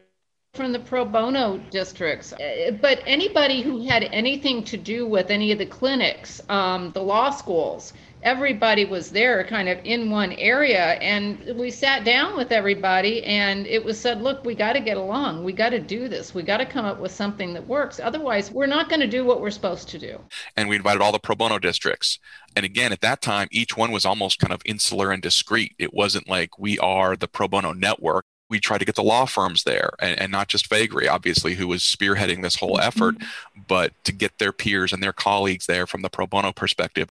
[0.53, 5.51] from the pro bono districts, uh, but anybody who had anything to do with any
[5.51, 10.91] of the clinics, um, the law schools, everybody was there kind of in one area.
[11.01, 14.95] And we sat down with everybody and it was said, look, we got to get
[14.95, 15.43] along.
[15.43, 16.35] We got to do this.
[16.35, 17.99] We got to come up with something that works.
[17.99, 20.19] Otherwise, we're not going to do what we're supposed to do.
[20.55, 22.19] And we invited all the pro bono districts.
[22.55, 25.73] And again, at that time, each one was almost kind of insular and discreet.
[25.79, 29.25] It wasn't like we are the pro bono network we tried to get the law
[29.25, 33.61] firms there and, and not just Faegre obviously, who was spearheading this whole effort, mm-hmm.
[33.67, 37.09] but to get their peers and their colleagues there from the pro bono perspective.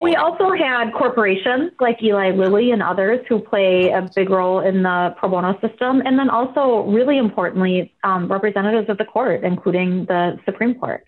[0.00, 4.84] We also had corporations like Eli Lilly and others who play a big role in
[4.84, 6.02] the pro bono system.
[6.04, 11.04] And then also, really importantly, um, representatives of the court, including the Supreme Court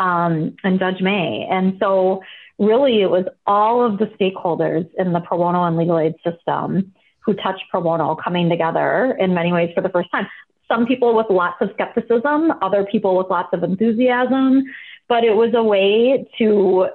[0.00, 1.46] um, and Judge May.
[1.48, 2.22] And so,
[2.58, 6.92] really, it was all of the stakeholders in the pro bono and legal aid system
[7.24, 10.26] who touch pro bono coming together in many ways for the first time.
[10.68, 14.64] Some people with lots of skepticism, other people with lots of enthusiasm,
[15.08, 16.88] but it was a way to,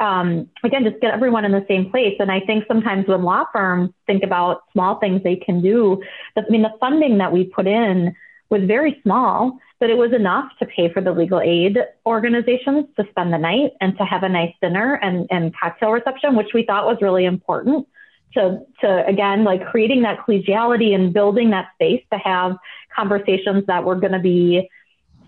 [0.00, 2.16] um, again, just get everyone in the same place.
[2.18, 6.02] And I think sometimes when law firms think about small things they can do,
[6.36, 8.14] I mean, the funding that we put in
[8.50, 13.06] was very small, but it was enough to pay for the legal aid organizations to
[13.10, 16.64] spend the night and to have a nice dinner and, and cocktail reception, which we
[16.64, 17.86] thought was really important
[18.34, 22.56] to, to again, like creating that collegiality and building that space to have
[22.94, 24.68] conversations that were going to be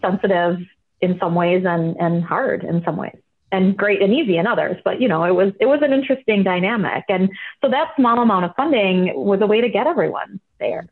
[0.00, 0.58] sensitive
[1.00, 3.16] in some ways and, and hard in some ways
[3.52, 4.76] and great and easy in others.
[4.84, 7.04] But, you know, it was, it was an interesting dynamic.
[7.08, 7.30] And
[7.62, 10.88] so that small amount of funding was a way to get everyone there.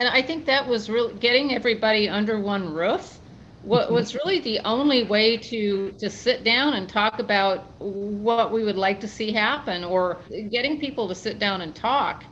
[0.00, 3.18] And I think that was really getting everybody under one roof
[3.64, 8.62] what was really the only way to to sit down and talk about what we
[8.64, 12.24] would like to see happen or getting people to sit down and talk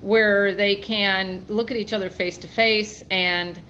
[0.00, 3.62] where they can look at each other face to face and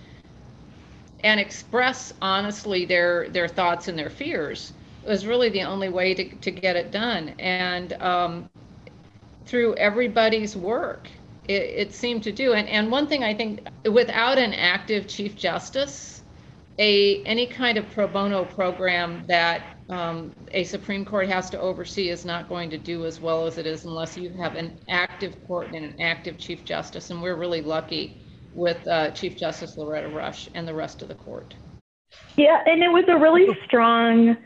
[1.21, 6.37] and express honestly their their thoughts and their fears was really the only way to,
[6.39, 7.31] to get it done.
[7.39, 8.51] And um,
[9.47, 11.11] through everybody's work
[11.45, 12.53] it, it seemed to do.
[12.55, 16.20] And and one thing i think without an active chief justice
[16.81, 22.09] a any kind of pro bono program that um, a Supreme Court has to oversee
[22.09, 25.37] is not going to do as well as it is unless you have an active
[25.47, 27.11] court and an active Chief Justice.
[27.11, 28.23] And we're really lucky
[28.55, 31.55] with uh, Chief Justice Loretta Rush and the rest of the court.
[32.37, 34.37] Yeah, and it was a really strong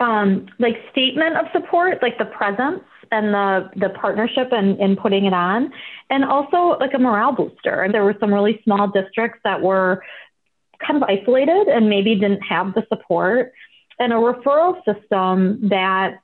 [0.00, 5.24] um, like statement of support, like the presence and the the partnership and, in putting
[5.24, 5.72] it on,
[6.10, 7.82] and also like a morale booster.
[7.82, 10.02] And there were some really small districts that were
[10.84, 13.52] kind of isolated and maybe didn't have the support.
[13.98, 16.20] And a referral system that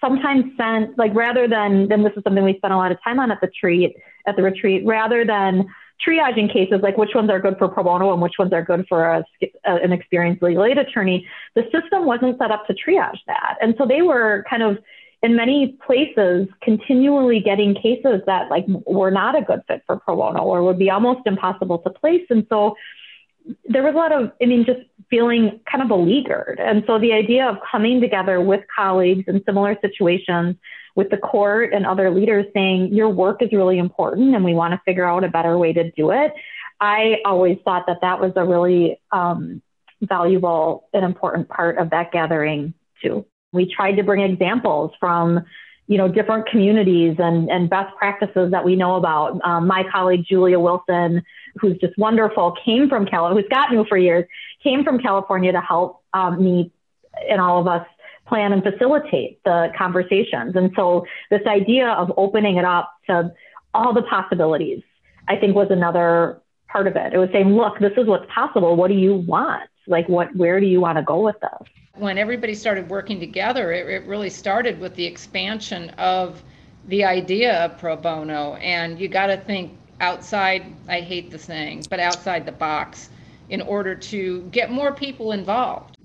[0.00, 3.18] sometimes sent like rather than then this is something we spent a lot of time
[3.18, 5.66] on at the retreat at the retreat rather than
[6.06, 8.86] triaging cases like which ones are good for pro bono and which ones are good
[8.88, 9.24] for a,
[9.66, 13.56] a, an experienced legal aid attorney the system wasn't set up to triage that.
[13.60, 14.78] And so they were kind of
[15.22, 20.16] in many places continually getting cases that like were not a good fit for pro
[20.16, 22.24] bono or would be almost impossible to place.
[22.30, 22.74] And so
[23.64, 26.60] there was a lot of, I mean, just feeling kind of beleaguered.
[26.60, 30.56] And so the idea of coming together with colleagues in similar situations,
[30.96, 34.72] with the court and other leaders saying, your work is really important and we want
[34.72, 36.32] to figure out a better way to do it.
[36.80, 39.62] I always thought that that was a really um,
[40.02, 43.26] valuable and important part of that gathering, too.
[43.52, 45.44] We tried to bring examples from
[45.90, 49.40] you know, different communities and, and best practices that we know about.
[49.44, 51.24] Um, my colleague, Julia Wilson,
[51.56, 54.24] who's just wonderful, came from California, who's got new for years,
[54.62, 56.72] came from California to help um, me
[57.28, 57.86] and all of us
[58.26, 60.54] plan and facilitate the conversations.
[60.54, 63.32] And so this idea of opening it up to
[63.74, 64.82] all the possibilities,
[65.28, 67.12] I think was another part of it.
[67.12, 68.76] It was saying, look, this is what's possible.
[68.76, 69.68] What do you want?
[69.86, 71.68] Like, what, where do you want to go with this?
[72.00, 76.42] when everybody started working together, it, it really started with the expansion of
[76.88, 78.54] the idea of pro bono.
[78.54, 83.10] And you got to think outside, I hate the saying, but outside the box
[83.48, 85.96] in order to get more people involved.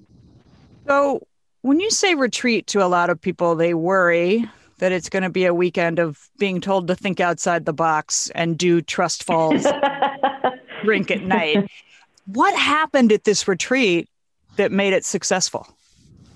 [0.87, 1.25] So,
[1.61, 5.29] when you say retreat to a lot of people, they worry that it's going to
[5.29, 9.65] be a weekend of being told to think outside the box and do trust falls
[10.83, 11.69] drink at night.
[12.27, 14.09] What happened at this retreat
[14.57, 15.67] that made it successful?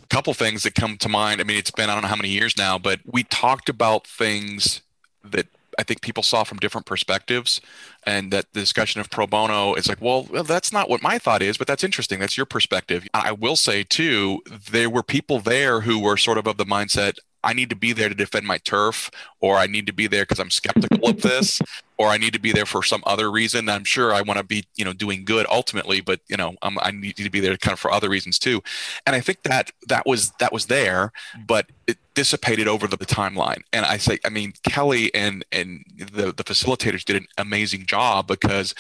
[0.10, 1.40] couple things that come to mind.
[1.40, 4.08] I mean, it's been I don't know how many years now, but we talked about
[4.08, 4.82] things
[5.24, 5.48] that
[5.80, 7.62] I think people saw from different perspectives,
[8.06, 11.42] and that the discussion of pro bono is like, well, that's not what my thought
[11.42, 12.20] is, but that's interesting.
[12.20, 13.08] That's your perspective.
[13.14, 17.18] I will say too, there were people there who were sort of of the mindset,
[17.44, 20.24] I need to be there to defend my turf, or I need to be there
[20.24, 21.62] because I'm skeptical of this,
[21.98, 23.70] or I need to be there for some other reason.
[23.70, 26.78] I'm sure I want to be, you know, doing good ultimately, but you know, I'm,
[26.80, 28.62] I need to be there kind of for other reasons too.
[29.06, 31.12] And I think that that was that was there,
[31.46, 33.62] but it dissipated over the, the timeline.
[33.72, 38.28] And I say, I mean, Kelly and and the the facilitators did an amazing job
[38.28, 38.76] because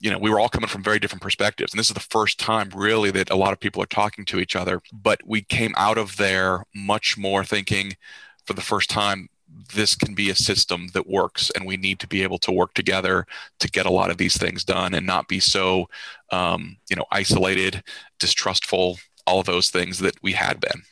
[0.00, 1.72] you know, we were all coming from very different perspectives.
[1.72, 4.38] And this is the first time really that a lot of people are talking to
[4.38, 4.80] each other.
[4.92, 7.96] But we came out of there much more thinking
[8.44, 9.28] for the first time,
[9.74, 12.74] this can be a system that works and we need to be able to work
[12.74, 13.26] together
[13.58, 15.88] to get a lot of these things done and not be so
[16.30, 17.82] um, you know isolated
[18.18, 20.82] distrustful all of those things that we had been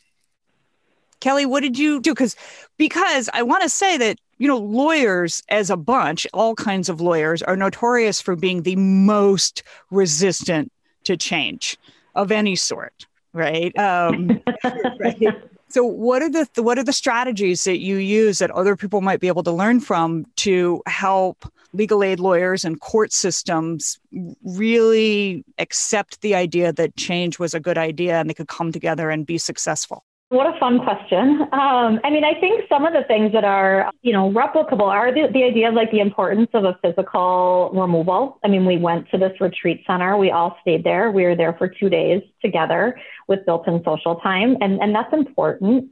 [1.21, 2.37] kelly what did you do because
[2.77, 7.01] because i want to say that you know, lawyers as a bunch, all kinds of
[7.01, 10.71] lawyers, are notorious for being the most resistant
[11.05, 11.77] to change
[12.15, 13.77] of any sort, right?
[13.79, 14.43] Um,
[15.01, 15.23] right?
[15.69, 19.21] So, what are the what are the strategies that you use that other people might
[19.21, 23.99] be able to learn from to help legal aid lawyers and court systems
[24.45, 29.11] really accept the idea that change was a good idea and they could come together
[29.11, 30.06] and be successful?
[30.29, 31.43] What a fun question.
[31.53, 35.15] Um, I mean, I think some of the things that are, you know, replicable are
[35.15, 38.41] the, the idea of like the importance of a physical removal.
[38.45, 40.17] I mean, we went to this retreat center.
[40.17, 41.13] We all stayed there.
[41.13, 45.91] We were there for two days together with built-in social time, and and that's important.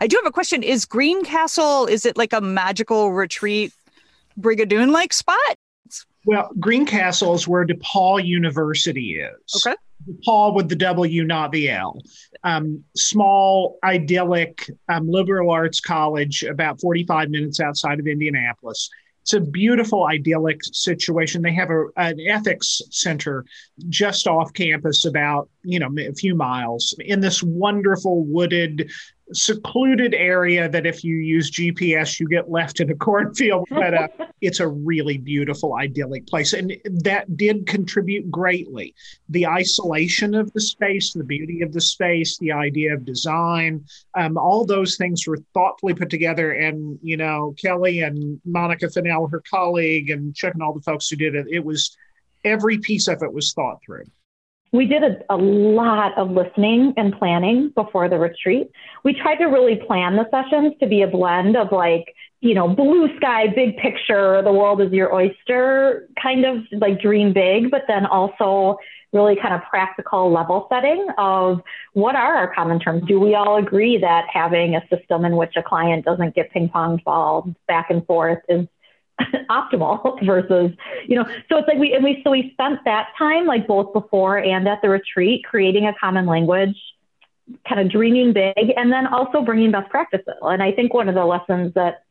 [0.00, 0.62] I do have a question.
[0.62, 3.72] Is Greencastle is it like a magical retreat
[4.40, 5.36] Brigadoon like spot?
[6.24, 9.66] Well, Greencastle is where DePauw University is.
[9.66, 9.76] Okay.
[10.06, 12.00] DePauw with the W, not the L.
[12.44, 18.88] Um, small, idyllic um, liberal arts college about 45 minutes outside of Indianapolis.
[19.22, 21.42] It's a beautiful, idyllic situation.
[21.42, 23.44] They have a, an ethics center
[23.90, 28.90] just off campus, about you know a few miles, in this wonderful wooded
[29.32, 33.66] secluded area that if you use GPS, you get left in a cornfield.
[33.78, 34.08] But uh,
[34.40, 36.52] it's a really beautiful, idyllic place.
[36.52, 38.94] And that did contribute greatly.
[39.28, 44.36] The isolation of the space, the beauty of the space, the idea of design, um,
[44.36, 46.52] all those things were thoughtfully put together.
[46.52, 51.08] And, you know, Kelly and Monica Fennell, her colleague, and Chuck and all the folks
[51.08, 51.96] who did it, it was
[52.44, 54.04] every piece of it was thought through.
[54.72, 58.70] We did a, a, lot of listening and planning before the retreat.
[59.02, 62.68] We tried to really plan the sessions to be a blend of like, you know,
[62.68, 67.82] blue sky, big picture, the world is your oyster, kind of like dream big, but
[67.88, 68.78] then also
[69.12, 71.60] really kind of practical level setting of
[71.94, 73.02] what are our common terms?
[73.08, 76.68] Do we all agree that having a system in which a client doesn't get ping
[76.68, 78.66] pong balls back and forth is
[79.50, 80.72] optimal versus
[81.06, 83.92] you know so it's like we and we so we spent that time like both
[83.92, 86.76] before and at the retreat creating a common language
[87.66, 90.34] kind of dreaming big and then also bringing best practices.
[90.42, 92.04] And i think one of the lessons that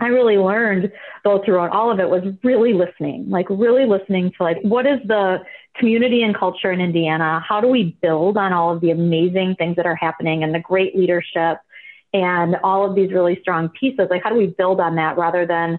[0.00, 4.42] i really learned though throughout all of it was really listening like really listening to
[4.42, 5.44] like what is the
[5.76, 7.42] community and culture in indiana?
[7.46, 10.60] How do we build on all of the amazing things that are happening and the
[10.60, 11.58] great leadership
[12.12, 14.06] and all of these really strong pieces?
[14.10, 15.78] Like how do we build on that rather than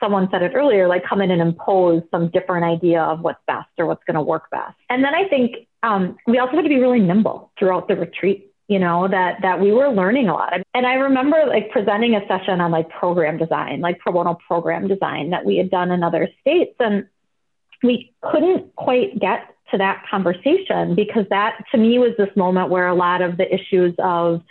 [0.00, 3.68] someone said it earlier, like come in and impose some different idea of what's best
[3.78, 4.76] or what's going to work best.
[4.90, 8.48] And then I think um, we also had to be really nimble throughout the retreat.
[8.68, 12.26] You know that that we were learning a lot, and I remember like presenting a
[12.26, 16.02] session on like program design, like pro bono program design that we had done in
[16.02, 17.06] other states, and
[17.82, 22.86] we couldn't quite get to that conversation because that to me was this moment where
[22.86, 24.42] a lot of the issues of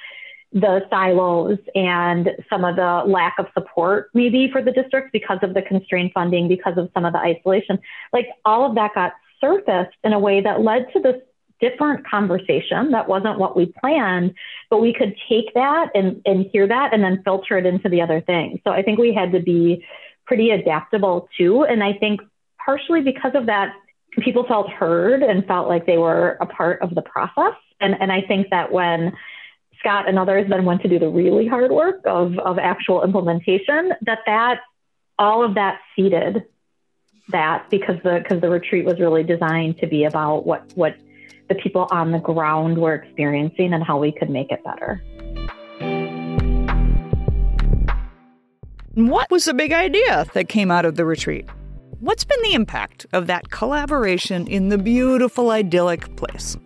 [0.53, 5.53] the silos and some of the lack of support maybe for the districts because of
[5.53, 7.79] the constrained funding, because of some of the isolation.
[8.11, 11.15] Like all of that got surfaced in a way that led to this
[11.61, 14.33] different conversation that wasn't what we planned,
[14.69, 18.01] but we could take that and, and hear that and then filter it into the
[18.01, 18.59] other things.
[18.65, 19.85] So I think we had to be
[20.25, 21.63] pretty adaptable too.
[21.63, 22.21] And I think
[22.63, 23.73] partially because of that,
[24.19, 27.53] people felt heard and felt like they were a part of the process.
[27.79, 29.13] And, and I think that when
[29.81, 33.91] Scott and others then went to do the really hard work of, of actual implementation,
[34.01, 34.59] that that
[35.19, 36.43] all of that seeded
[37.29, 40.95] that because the because the retreat was really designed to be about what what
[41.49, 45.01] the people on the ground were experiencing and how we could make it better.
[48.93, 51.45] What was the big idea that came out of the retreat?
[51.99, 56.57] What's been the impact of that collaboration in the beautiful idyllic place?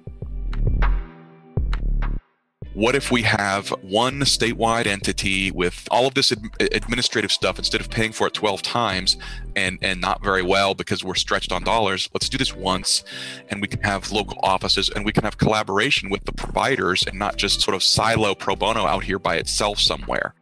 [2.75, 7.79] What if we have one statewide entity with all of this ad- administrative stuff instead
[7.79, 9.17] of paying for it 12 times
[9.55, 13.03] and and not very well because we're stretched on dollars let's do this once
[13.49, 17.17] and we can have local offices and we can have collaboration with the providers and
[17.17, 20.35] not just sort of silo pro bono out here by itself somewhere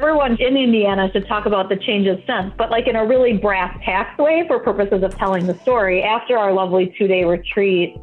[0.00, 3.78] everyone in Indiana should talk about the changes since, but like in a really brass
[3.84, 6.02] tacks way for purposes of telling the story.
[6.02, 7.96] After our lovely two day retreat,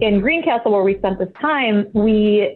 [0.00, 2.54] in Greencastle, where we spent this time, we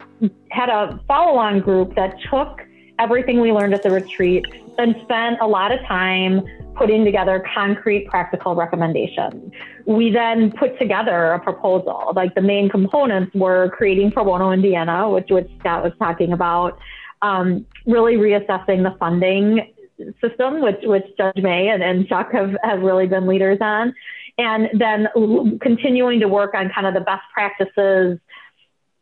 [0.49, 2.61] had a follow on group that took
[2.99, 4.45] everything we learned at the retreat
[4.77, 6.41] and spent a lot of time
[6.75, 9.51] putting together concrete practical recommendations.
[9.85, 12.13] We then put together a proposal.
[12.15, 16.79] Like the main components were creating Pro Bono Indiana, which, which Scott was talking about,
[17.21, 19.73] um, really reassessing the funding
[20.21, 23.93] system, which, which Judge May and, and Chuck have, have really been leaders on,
[24.37, 25.07] and then
[25.61, 28.19] continuing to work on kind of the best practices,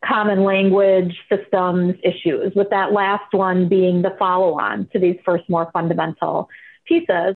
[0.04, 5.48] common language systems issues, with that last one being the follow on to these first
[5.48, 6.48] more fundamental
[6.86, 7.34] pieces.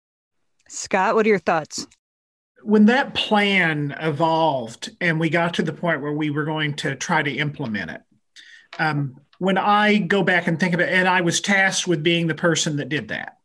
[0.69, 1.87] Scott, what are your thoughts?
[2.63, 6.97] When that plan evolved and we got to the point where we were going to
[6.97, 8.03] try to implement it,
[8.79, 12.27] um, when I go back and think about it, and I was tasked with being
[12.27, 13.37] the person that did that.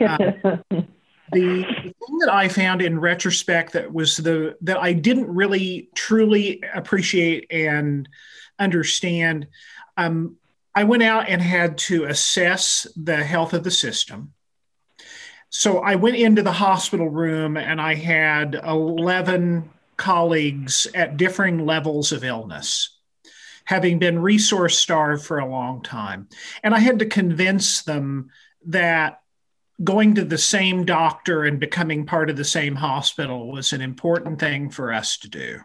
[0.00, 0.56] Uh,
[1.32, 6.62] the thing that I found in retrospect that was the that I didn't really truly
[6.74, 8.08] appreciate and
[8.58, 9.48] understand.
[9.96, 10.36] Um,
[10.74, 14.32] I went out and had to assess the health of the system.
[15.50, 22.12] So I went into the hospital room and I had 11 colleagues at differing levels
[22.12, 22.96] of illness,
[23.64, 26.28] having been resource starved for a long time.
[26.62, 28.30] And I had to convince them
[28.66, 29.20] that
[29.82, 34.38] going to the same doctor and becoming part of the same hospital was an important
[34.38, 35.60] thing for us to do.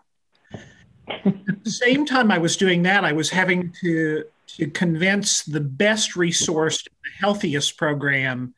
[1.07, 5.59] At the same time I was doing that, I was having to, to convince the
[5.59, 8.53] best resourced, the healthiest program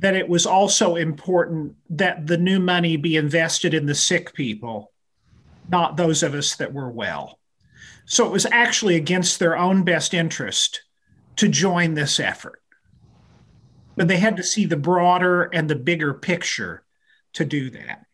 [0.00, 4.90] that it was also important that the new money be invested in the sick people,
[5.70, 7.38] not those of us that were well.
[8.04, 10.82] So it was actually against their own best interest
[11.36, 12.61] to join this effort
[13.96, 16.82] but they had to see the broader and the bigger picture
[17.34, 18.06] to do that.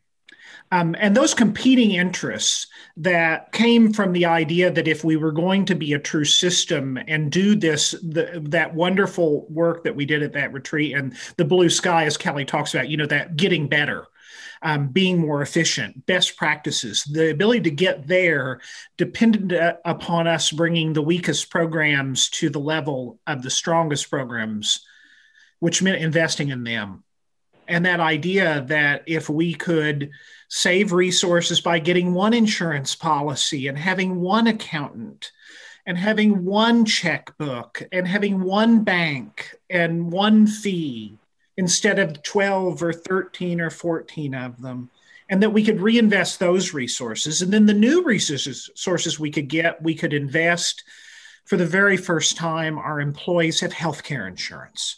[0.71, 2.67] Um, and those competing interests
[2.99, 6.99] that came from the idea that if we were going to be a true system
[7.09, 11.45] and do this, the, that wonderful work that we did at that retreat and the
[11.45, 14.07] blue sky, as Kelly talks about, you know, that getting better,
[14.61, 18.61] um, being more efficient, best practices, the ability to get there
[18.99, 24.85] depended uh, upon us bringing the weakest programs to the level of the strongest programs
[25.61, 27.05] which meant investing in them.
[27.67, 30.11] And that idea that if we could
[30.49, 35.31] save resources by getting one insurance policy and having one accountant
[35.85, 41.19] and having one checkbook and having one bank and one fee
[41.59, 44.91] instead of 12 or 13 or 14 of them
[45.29, 47.43] and that we could reinvest those resources.
[47.43, 50.85] And then the new resources sources we could get we could invest.
[51.45, 54.98] For the very first time our employees have health care insurance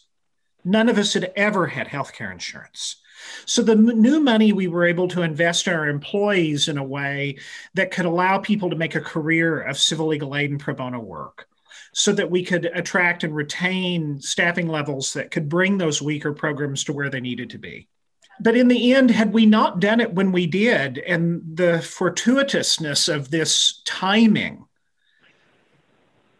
[0.65, 2.97] None of us had ever had healthcare insurance.
[3.45, 7.37] So the new money we were able to invest in our employees in a way
[7.75, 11.01] that could allow people to make a career of civil legal aid and pro bono
[11.01, 11.47] work
[11.93, 16.85] so that we could attract and retain staffing levels that could bring those weaker programs
[16.85, 17.89] to where they needed to be.
[18.41, 23.15] But in the end, had we not done it when we did, and the fortuitousness
[23.15, 24.65] of this timing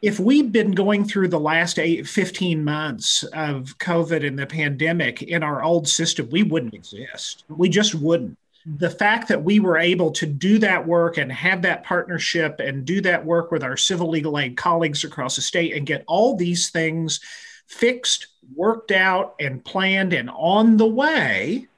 [0.03, 5.23] if we'd been going through the last eight, 15 months of COVID and the pandemic
[5.23, 7.45] in our old system, we wouldn't exist.
[7.49, 8.37] We just wouldn't.
[8.65, 12.85] The fact that we were able to do that work and have that partnership and
[12.85, 16.37] do that work with our civil legal aid colleagues across the state and get all
[16.37, 17.21] these things
[17.67, 21.69] fixed, worked out, and planned and on the way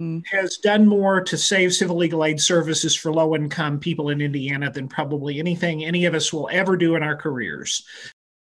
[0.00, 0.18] mm-hmm.
[0.30, 4.70] has done more to save civil legal aid services for low income people in Indiana
[4.70, 7.84] than probably anything any of us will ever do in our careers.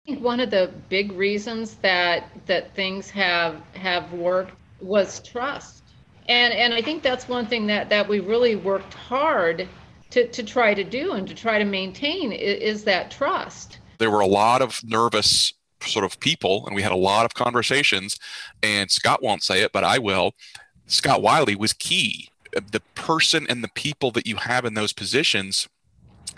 [0.06, 5.82] I think one of the big reasons that that things have have worked was trust.
[6.28, 9.68] And and I think that's one thing that that we really worked hard
[10.10, 13.78] to, to try to do and to try to maintain is, is that trust.
[13.98, 15.52] There were a lot of nervous
[15.82, 18.18] sort of people and we had a lot of conversations
[18.62, 20.32] and Scott won't say it but I will
[20.86, 22.30] Scott Wylie was key.
[22.56, 25.68] Uh, the person and the people that you have in those positions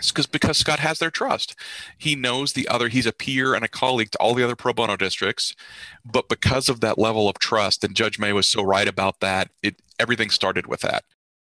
[0.07, 1.55] because because Scott has their trust.
[1.97, 2.87] He knows the other.
[2.87, 5.53] He's a peer and a colleague to all the other pro bono districts,
[6.05, 9.49] but because of that level of trust, and Judge May was so right about that.
[9.61, 11.03] It everything started with that.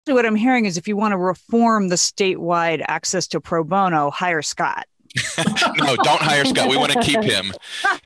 [0.05, 4.09] What I'm hearing is, if you want to reform the statewide access to pro bono,
[4.09, 4.85] hire Scott
[5.77, 6.69] no, don't hire Scott.
[6.69, 7.51] We want to keep him.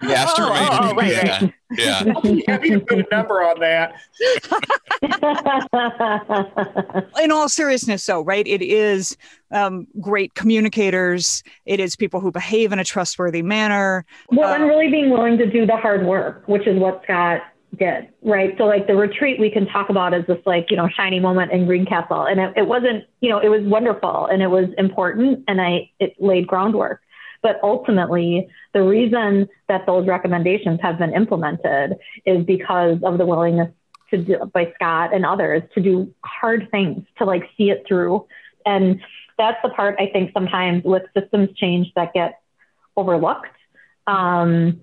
[0.01, 0.68] He has to remain.
[0.72, 1.54] Oh, oh, right, yeah, right.
[1.78, 2.43] yeah.
[2.47, 3.95] Happy to put a number on that.
[7.24, 9.18] in all seriousness, though, right, it is
[9.51, 11.43] um, great communicators.
[11.66, 14.06] It is people who behave in a trustworthy manner.
[14.30, 17.41] Well, Uh, and really being willing to do the hard work, which is what Scott
[17.78, 18.55] did, right?
[18.57, 21.51] So, like the retreat, we can talk about as this like you know shiny moment
[21.51, 25.43] in Greencastle, and it, it wasn't, you know, it was wonderful and it was important,
[25.47, 27.01] and I it laid groundwork.
[27.41, 31.95] But ultimately, the reason that those recommendations have been implemented
[32.26, 33.71] is because of the willingness
[34.11, 38.26] to do, by Scott and others to do hard things, to like see it through,
[38.65, 39.01] and
[39.38, 42.36] that's the part I think sometimes with systems change that gets
[42.95, 43.47] overlooked.
[44.05, 44.82] Um,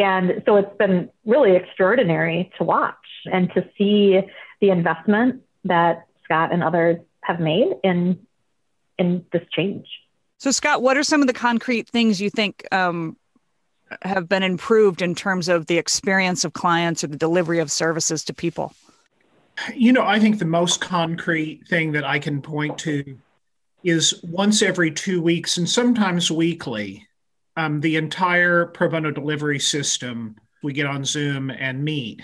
[0.00, 2.94] and so it's been really extraordinary to watch
[3.30, 4.20] and to see
[4.60, 8.18] the investment that Scott and others have made in
[8.98, 9.86] in this change.
[10.38, 13.16] So, Scott, what are some of the concrete things you think um,
[14.02, 18.24] have been improved in terms of the experience of clients or the delivery of services
[18.24, 18.74] to people?
[19.74, 23.18] You know, I think the most concrete thing that I can point to
[23.84, 27.06] is once every two weeks and sometimes weekly,
[27.56, 32.22] um, the entire pro bono delivery system, we get on Zoom and meet.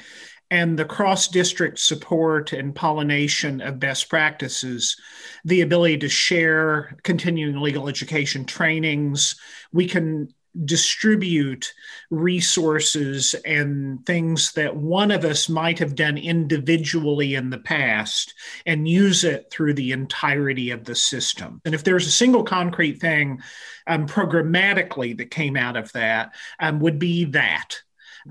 [0.50, 4.96] And the cross district support and pollination of best practices,
[5.44, 9.36] the ability to share continuing legal education trainings,
[9.72, 10.28] we can
[10.64, 11.72] distribute
[12.10, 18.34] resources and things that one of us might have done individually in the past
[18.66, 21.60] and use it through the entirety of the system.
[21.64, 23.40] And if there's a single concrete thing
[23.86, 27.80] um, programmatically that came out of that, um, would be that.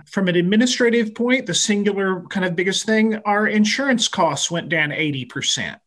[0.06, 4.90] From an administrative point, the singular kind of biggest thing, our insurance costs went down
[4.90, 5.80] 80%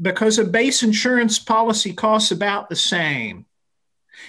[0.00, 3.46] because a base insurance policy costs about the same.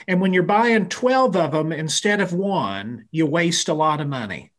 [0.07, 4.07] And when you're buying 12 of them instead of one, you waste a lot of
[4.07, 4.51] money.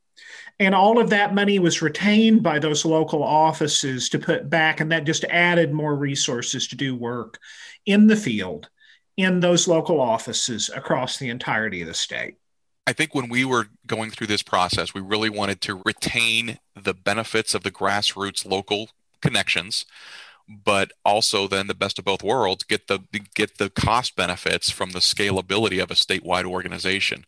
[0.60, 4.92] And all of that money was retained by those local offices to put back, and
[4.92, 7.38] that just added more resources to do work
[7.86, 8.68] in the field
[9.16, 12.36] in those local offices across the entirety of the state.
[12.86, 16.94] I think when we were going through this process, we really wanted to retain the
[16.94, 18.90] benefits of the grassroots local
[19.22, 19.86] connections,
[20.48, 23.00] but also then the best of both worlds, get the
[23.34, 27.24] get the cost benefits from the scalability of a statewide organization.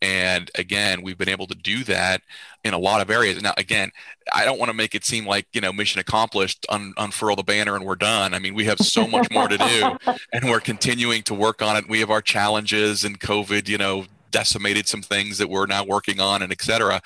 [0.00, 2.22] And again, we've been able to do that
[2.62, 3.42] in a lot of areas.
[3.42, 3.90] Now, again,
[4.32, 7.42] I don't want to make it seem like, you know, mission accomplished, un- unfurl the
[7.42, 8.32] banner and we're done.
[8.32, 11.76] I mean, we have so much more to do and we're continuing to work on
[11.76, 11.88] it.
[11.88, 16.20] We have our challenges and COVID, you know, decimated some things that we're now working
[16.20, 17.00] on and et cetera.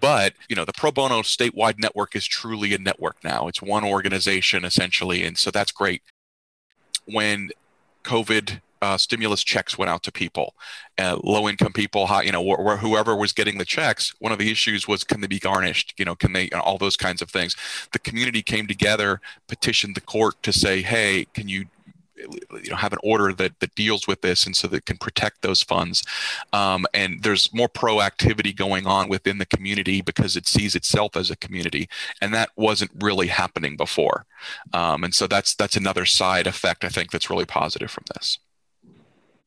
[0.00, 3.48] But, you know, the pro bono statewide network is truly a network now.
[3.48, 5.24] It's one organization essentially.
[5.24, 6.02] And so that's great.
[7.04, 7.50] When
[8.04, 10.54] COVID uh, stimulus checks went out to people,
[10.98, 14.14] uh, low income people, high, you know, wh- wh- whoever was getting the checks.
[14.20, 15.94] One of the issues was can they be garnished?
[15.98, 17.56] You know, can they, all those kinds of things.
[17.92, 21.66] The community came together, petitioned the court to say, hey, can you
[22.62, 25.42] you know have an order that that deals with this and so that can protect
[25.42, 26.02] those funds
[26.52, 31.30] um, and there's more proactivity going on within the community because it sees itself as
[31.30, 31.88] a community
[32.20, 34.26] and that wasn't really happening before
[34.72, 38.38] um, and so that's that's another side effect i think that's really positive from this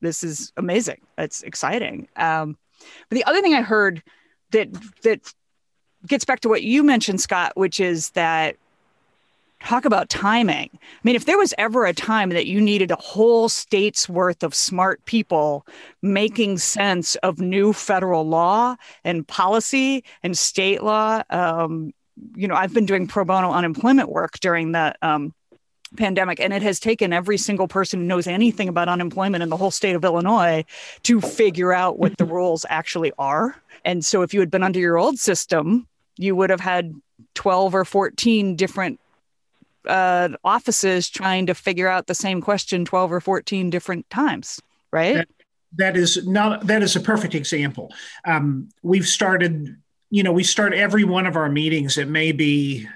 [0.03, 0.99] This is amazing.
[1.17, 2.09] It's exciting.
[2.17, 2.57] Um,
[3.09, 4.03] but the other thing I heard
[4.51, 4.67] that
[5.03, 5.33] that
[6.05, 8.57] gets back to what you mentioned, Scott, which is that
[9.63, 10.69] talk about timing.
[10.73, 14.43] I mean, if there was ever a time that you needed a whole state's worth
[14.43, 15.65] of smart people
[16.01, 21.93] making sense of new federal law and policy and state law, um,
[22.35, 25.33] you know, I've been doing pro bono unemployment work during the um,
[25.97, 29.57] pandemic, and it has taken every single person who knows anything about unemployment in the
[29.57, 30.65] whole state of Illinois
[31.03, 33.55] to figure out what the rules actually are.
[33.85, 35.87] And so, if you had been under your old system,
[36.17, 36.93] you would have had
[37.33, 38.99] 12 or 14 different
[39.87, 44.61] uh, offices trying to figure out the same question 12 or 14 different times,
[44.91, 45.15] right?
[45.15, 45.27] That,
[45.77, 47.91] that is not that is a perfect example.
[48.25, 49.75] Um, we've started,
[50.09, 51.97] you know, we start every one of our meetings.
[51.97, 52.87] It may be,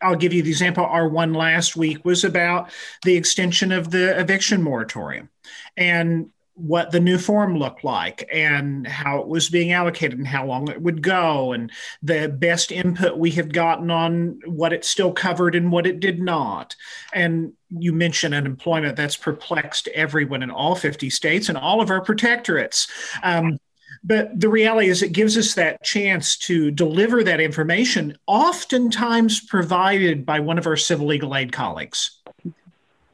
[0.00, 0.84] I'll give you the example.
[0.84, 2.70] Our one last week was about
[3.04, 5.28] the extension of the eviction moratorium,
[5.76, 10.46] and what the new form looked like and how it was being allocated and how
[10.46, 11.70] long it would go and
[12.02, 16.18] the best input we have gotten on what it still covered and what it did
[16.18, 16.74] not.
[17.12, 18.96] And you mentioned unemployment.
[18.96, 22.88] That's perplexed everyone in all 50 states and all of our protectorates.
[23.22, 23.58] Um,
[24.02, 30.24] but the reality is it gives us that chance to deliver that information oftentimes provided
[30.24, 32.15] by one of our civil legal aid colleagues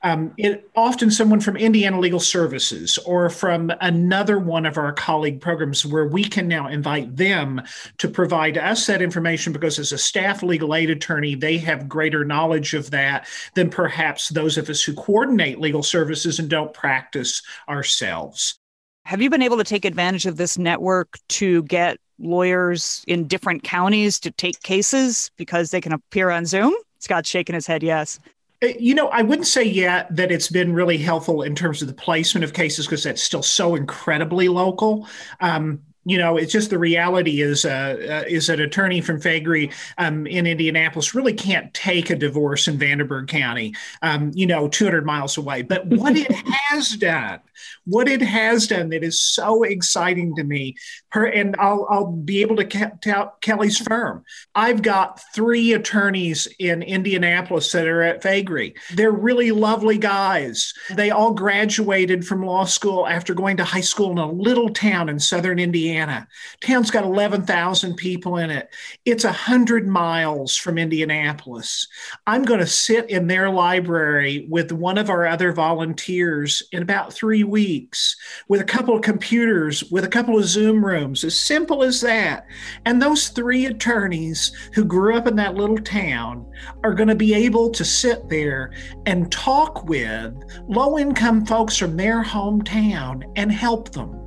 [0.02, 5.40] um, it, often someone from Indiana Legal Services or from another one of our colleague
[5.40, 7.62] programs where we can now invite them
[7.98, 12.24] to provide us that information because as a staff legal aid attorney, they have greater
[12.24, 17.42] knowledge of that than perhaps those of us who coordinate legal services and don't practice
[17.68, 18.58] ourselves.
[19.04, 23.62] Have you been able to take advantage of this network to get lawyers in different
[23.62, 26.74] counties to take cases because they can appear on Zoom?
[26.98, 28.20] Scott's shaking his head, yes.
[28.62, 31.88] Uh, you know, I wouldn't say yet that it's been really helpful in terms of
[31.88, 35.08] the placement of cases because that's still so incredibly local.
[35.40, 39.72] Um, you know, it's just the reality is uh, uh, is an attorney from Faegre
[39.98, 45.06] um, in Indianapolis really can't take a divorce in Vanderburgh County, um, you know, 200
[45.06, 45.62] miles away.
[45.62, 46.32] But what it
[46.70, 47.40] has done,
[47.84, 50.74] what it has done that is so exciting to me,
[51.10, 52.64] per, and I'll, I'll be able to
[53.00, 54.24] tout Kelly's firm.
[54.56, 58.76] I've got three attorneys in Indianapolis that are at Faegre.
[58.94, 60.74] They're really lovely guys.
[60.90, 65.08] They all graduated from law school after going to high school in a little town
[65.08, 66.26] in southern Indiana Indiana.
[66.60, 68.70] Town's got 11,000 people in it.
[69.04, 71.86] It's 100 miles from Indianapolis.
[72.26, 77.12] I'm going to sit in their library with one of our other volunteers in about
[77.12, 78.16] three weeks
[78.48, 82.46] with a couple of computers, with a couple of Zoom rooms, as simple as that.
[82.86, 86.50] And those three attorneys who grew up in that little town
[86.84, 88.72] are going to be able to sit there
[89.04, 90.32] and talk with
[90.68, 94.21] low income folks from their hometown and help them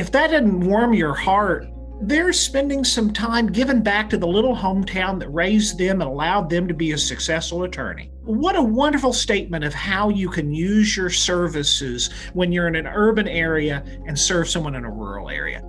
[0.00, 1.66] if that didn't warm your heart,
[2.00, 6.48] they're spending some time giving back to the little hometown that raised them and allowed
[6.48, 8.10] them to be a successful attorney.
[8.22, 12.86] What a wonderful statement of how you can use your services when you're in an
[12.86, 15.60] urban area and serve someone in a rural area.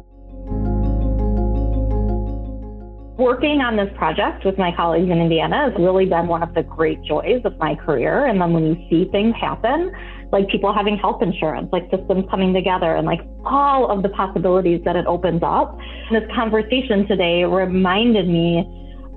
[3.18, 6.64] Working on this project with my colleagues in Indiana has really been one of the
[6.64, 8.28] great joys of my career.
[8.28, 9.92] And then when you see things happen,
[10.32, 14.82] like people having health insurance, like systems coming together, and like all of the possibilities
[14.86, 15.78] that it opens up.
[16.12, 18.66] This conversation today reminded me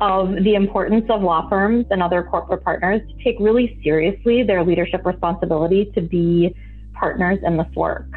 [0.00, 4.64] of the importance of law firms and other corporate partners to take really seriously their
[4.64, 6.54] leadership responsibility to be
[6.94, 8.10] partners in this work,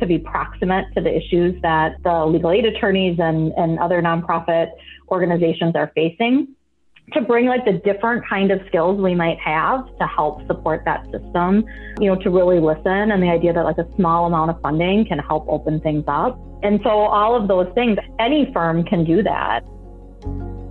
[0.00, 4.70] to be proximate to the issues that the legal aid attorneys and, and other nonprofit
[5.10, 6.48] organizations are facing
[7.12, 11.04] to bring like the different kind of skills we might have to help support that
[11.10, 11.64] system,
[12.00, 15.04] you know, to really listen and the idea that like a small amount of funding
[15.04, 16.38] can help open things up.
[16.62, 19.64] And so all of those things, any firm can do that.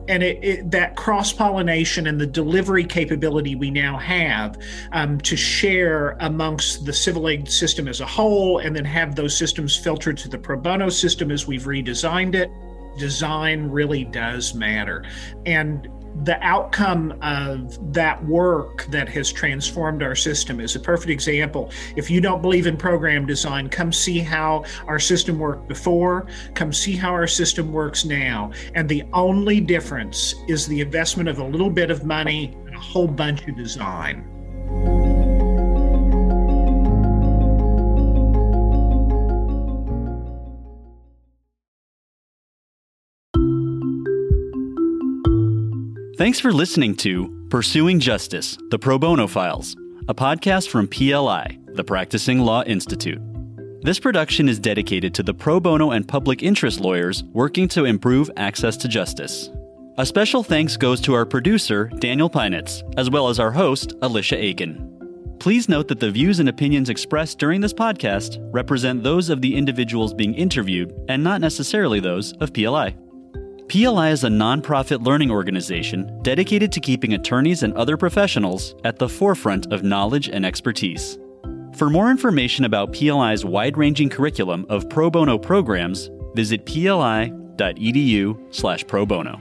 [0.08, 4.58] And it, it, that cross pollination and the delivery capability we now have
[4.92, 9.38] um, to share amongst the civil aid system as a whole, and then have those
[9.38, 12.50] systems filtered to the pro bono system as we've redesigned it
[13.00, 15.06] design really does matter.
[15.46, 15.88] And
[16.24, 21.72] the outcome of that work that has transformed our system is a perfect example.
[21.96, 26.74] If you don't believe in program design, come see how our system worked before, come
[26.74, 28.52] see how our system works now.
[28.76, 32.80] And the only difference is the investment of a little bit of money and a
[32.80, 34.29] whole bunch of design.
[46.20, 49.78] Thanks for listening to Pursuing Justice, the Pro Bono Files,
[50.10, 53.22] a podcast from PLI, the Practicing Law Institute.
[53.84, 58.30] This production is dedicated to the pro bono and public interest lawyers working to improve
[58.36, 59.50] access to justice.
[59.98, 64.36] A special thanks goes to our producer, Daniel Pinitz, as well as our host, Alicia
[64.36, 65.38] Aiken.
[65.40, 69.56] Please note that the views and opinions expressed during this podcast represent those of the
[69.56, 72.94] individuals being interviewed and not necessarily those of PLI.
[73.70, 79.08] PLI is a nonprofit learning organization dedicated to keeping attorneys and other professionals at the
[79.08, 81.20] forefront of knowledge and expertise.
[81.76, 87.36] For more information about PLI's wide ranging curriculum of pro bono programs, visit pli.edu
[88.50, 89.40] slash pro bono.